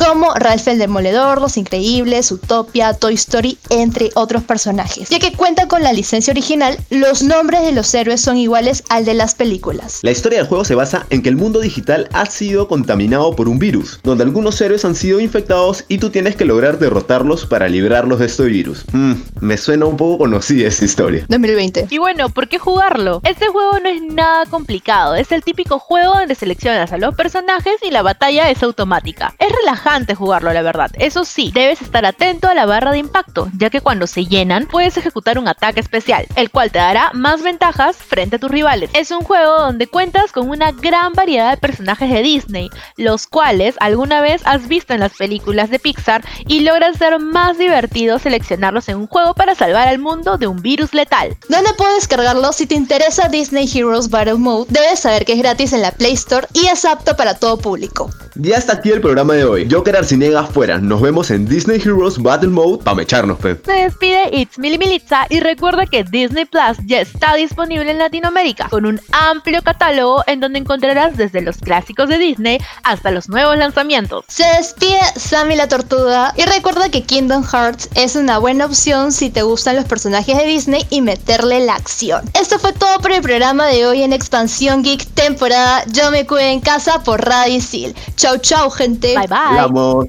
como 0.08 0.34
Ralph 0.34 0.68
el 0.68 0.80
Demoledor, 0.80 1.40
Los 1.40 1.58
Increíbles, 1.58 2.32
Utopia, 2.32 2.94
Toy 2.94 3.14
Story, 3.14 3.60
entre 3.70 4.10
otros 4.16 4.44
personajes. 4.44 5.10
Ya 5.10 5.20
que 5.20 5.32
cuenta 5.34 5.68
con 5.68 5.84
la 5.84 5.94
licencia 5.94 6.32
original, 6.32 6.76
los 6.90 7.22
nombres 7.22 7.62
de 7.62 7.72
los 7.72 7.94
héroes 7.94 8.20
son 8.20 8.38
iguales 8.38 8.84
al 8.90 9.06
de 9.06 9.14
las 9.14 9.36
películas. 9.36 10.00
La 10.02 10.10
historia 10.10 10.40
del 10.40 10.48
juego 10.48 10.66
se 10.66 10.74
basa 10.74 11.06
en 11.12 11.22
que 11.22 11.30
el 11.30 11.36
mundo 11.36 11.60
digital 11.60 12.10
ha 12.14 12.26
sido 12.26 12.68
contaminado 12.68 13.36
por 13.36 13.48
un 13.48 13.60
virus, 13.60 14.00
donde 14.02 14.24
algunos 14.24 14.60
héroes 14.60 14.86
han 14.86 14.96
sido 14.96 15.20
infectados 15.20 15.86
y 15.88 16.00
tú 16.00 16.10
tienes 16.10 16.36
que 16.36 16.46
lograr 16.46 16.80
derrotarlos 16.80 17.46
para 17.46 17.70
librarlos 17.70 18.20
de 18.20 18.26
este 18.26 18.46
virus. 18.46 18.86
Mm, 18.94 19.14
me 19.40 19.58
suena 19.58 19.86
un 19.86 19.98
poco 19.98 20.18
conocida 20.18 20.68
esa 20.68 20.84
historia. 20.84 21.26
2020. 21.30 21.88
Y 21.92 22.00
bueno, 22.00 22.30
¿por 22.30 22.48
qué 22.48 22.58
jugarlo? 22.58 23.22
Este 23.24 23.48
juego 23.48 23.80
no 23.80 23.90
es 23.90 24.02
nada 24.02 24.48
complicado, 24.48 25.14
es 25.14 25.32
el 25.32 25.44
típico 25.44 25.78
juego 25.78 26.16
donde 26.16 26.34
seleccionas 26.34 26.92
a 26.92 26.98
los 26.98 27.14
personajes 27.14 27.76
y 27.84 27.92
la 27.92 28.02
batalla 28.02 28.50
es 28.50 28.64
automática. 28.64 29.36
Es 29.38 29.50
relajante 29.52 29.90
jugarlo, 30.15 30.54
la 30.54 30.62
verdad. 30.62 30.89
Eso 30.93 31.25
sí, 31.25 31.51
debes 31.54 31.82
estar 31.82 32.06
atento 32.06 32.47
a 32.47 32.54
la 32.54 32.65
barra 32.65 32.91
de 32.91 32.97
impacto, 32.97 33.49
ya 33.58 33.69
que 33.69 33.82
cuando 33.82 34.08
se 34.08 34.25
llenan 34.25 34.65
puedes 34.65 34.95
ejecutar 34.95 35.38
un 35.38 35.47
ataque 35.47 35.82
especial, 35.82 36.25
el 36.36 36.49
cual 36.49 36.71
te 36.71 36.80
dará 36.80 37.12
más 37.13 37.41
ventajas 37.43 37.97
frente 37.97 38.38
a 38.38 38.39
tus 38.39 38.49
rivales. 38.49 38.89
Es 38.93 39.12
un 39.12 39.21
juego 39.21 39.60
donde 39.60 39.88
cuentas 39.88 40.32
con 40.32 40.49
una 40.49 40.71
gran 40.71 41.13
variedad 41.13 41.51
de 41.51 41.58
personajes 41.58 42.10
de 42.10 42.21
Disney, 42.21 42.69
los 42.95 43.27
cuales 43.27 43.75
alguna 43.80 44.21
vez 44.21 44.41
has 44.45 44.67
visto 44.67 44.93
en 44.93 45.01
las 45.01 45.13
películas 45.13 45.69
de 45.69 45.80
Pixar 45.80 46.23
y 46.47 46.62
logras 46.62 46.97
ser 46.97 47.19
más 47.19 47.58
divertido 47.58 48.17
seleccionarlos 48.17 48.88
en 48.88 48.97
un 48.97 49.08
juego 49.08 49.34
para 49.34 49.56
salvar 49.56 49.88
al 49.89 49.99
mundo 49.99 50.38
de 50.38 50.47
un 50.47 50.62
virus 50.62 50.93
letal. 50.93 51.36
¿Dónde 51.49 51.73
puedes 51.77 51.95
descargarlo? 51.95 52.54
Si 52.54 52.65
te 52.65 52.75
interesa 52.75 53.27
Disney 53.27 53.69
Heroes 53.73 54.10
Battle 54.10 54.36
Mode, 54.36 54.67
debes 54.69 55.01
saber 55.01 55.25
que 55.25 55.34
es 55.34 55.39
gratis 55.39 55.73
en 55.73 55.82
la 55.82 55.91
Play 55.91 56.13
Store 56.13 56.47
y 56.54 56.67
es 56.67 56.86
apto 56.86 57.15
para 57.15 57.36
todo 57.36 57.58
público. 57.58 58.10
Ya 58.36 58.58
está 58.58 58.73
aquí 58.73 58.89
el 58.89 59.01
programa 59.01 59.34
de 59.34 59.43
hoy. 59.43 59.67
Joker 59.82 59.98
Arcinega 59.98 60.44
fuera. 60.44 60.78
Nos 60.78 61.02
vemos 61.02 61.32
en 61.32 61.48
Disney 61.48 61.82
Heroes 61.84 62.22
Battle 62.22 62.50
Mode 62.50 62.84
para 62.84 62.94
mecharnos, 62.94 63.39
pe. 63.39 63.60
Se 63.65 63.72
despide 63.72 64.30
It's 64.32 64.60
Mili 64.60 64.78
Militza 64.78 65.26
y 65.28 65.39
recuerda 65.39 65.88
que 65.88 66.04
Disney 66.04 66.46
Plus 66.46 66.78
ya 66.86 67.02
está 67.02 67.34
disponible 67.34 67.89
en 67.89 67.98
Latinoamérica 67.98 68.70
con 68.70 68.86
un 68.86 69.02
amplio 69.12 69.63
catálogo 69.63 70.24
en 70.28 70.39
donde 70.39 70.60
encontrarás 70.60 71.17
desde 71.17 71.41
los 71.41 71.58
clásicos 71.58 72.10
de 72.10 72.20
Disney 72.20 72.60
hasta 72.84 73.10
los 73.10 73.28
nuevos 73.28 73.58
lanzamientos. 73.58 74.24
Se 74.28 74.44
despide 74.56 75.00
Sammy 75.15 75.56
la 75.56 75.67
Tortuga 75.67 76.32
y 76.38 76.44
recuerda 76.44 76.89
que 76.89 77.02
Kingdom 77.02 77.44
Hearts 77.44 77.89
es 77.96 78.15
una 78.15 78.38
buena 78.38 78.65
opción 78.65 79.12
si 79.12 79.32
te 79.32 79.41
gustan 79.41 79.78
los 79.78 79.86
personajes 79.86 80.38
de 80.38 80.46
Disney 80.46 80.86
y 80.91 81.02
meterle 81.02 81.60
la 81.65 81.74
acción. 81.74 82.22
Esto 82.39 82.60
fue 82.60 82.74
todo 82.74 83.00
por 83.00 83.13
el 83.13 83.24
programa 83.24 83.65
de 83.65 83.88
hoy 83.88 84.04
en 84.04 84.13
Expansión 84.13 84.84
Geek 84.84 85.08
temporada 85.15 85.84
Yo 85.88 86.12
me 86.12 86.28
cuido 86.28 86.46
en 86.46 86.62
casa 86.62 87.02
por 87.04 87.26
Radio 87.26 87.56
Isil. 87.56 87.96
Chau 88.15 88.38
chau 88.38 88.70
gente. 88.70 89.17
Bye 89.17 89.26
bye. 89.28 89.70
Vamos. 89.71 90.05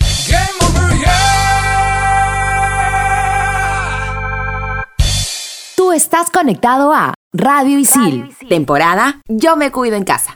Tú 5.77 5.93
estás 5.93 6.31
conectado 6.31 6.93
a 6.93 7.15
Radio 7.33 7.79
Isil, 7.79 8.35
temporada 8.49 9.21
Yo 9.29 9.57
me 9.57 9.71
cuido 9.71 9.97
en 9.97 10.05
casa. 10.05 10.35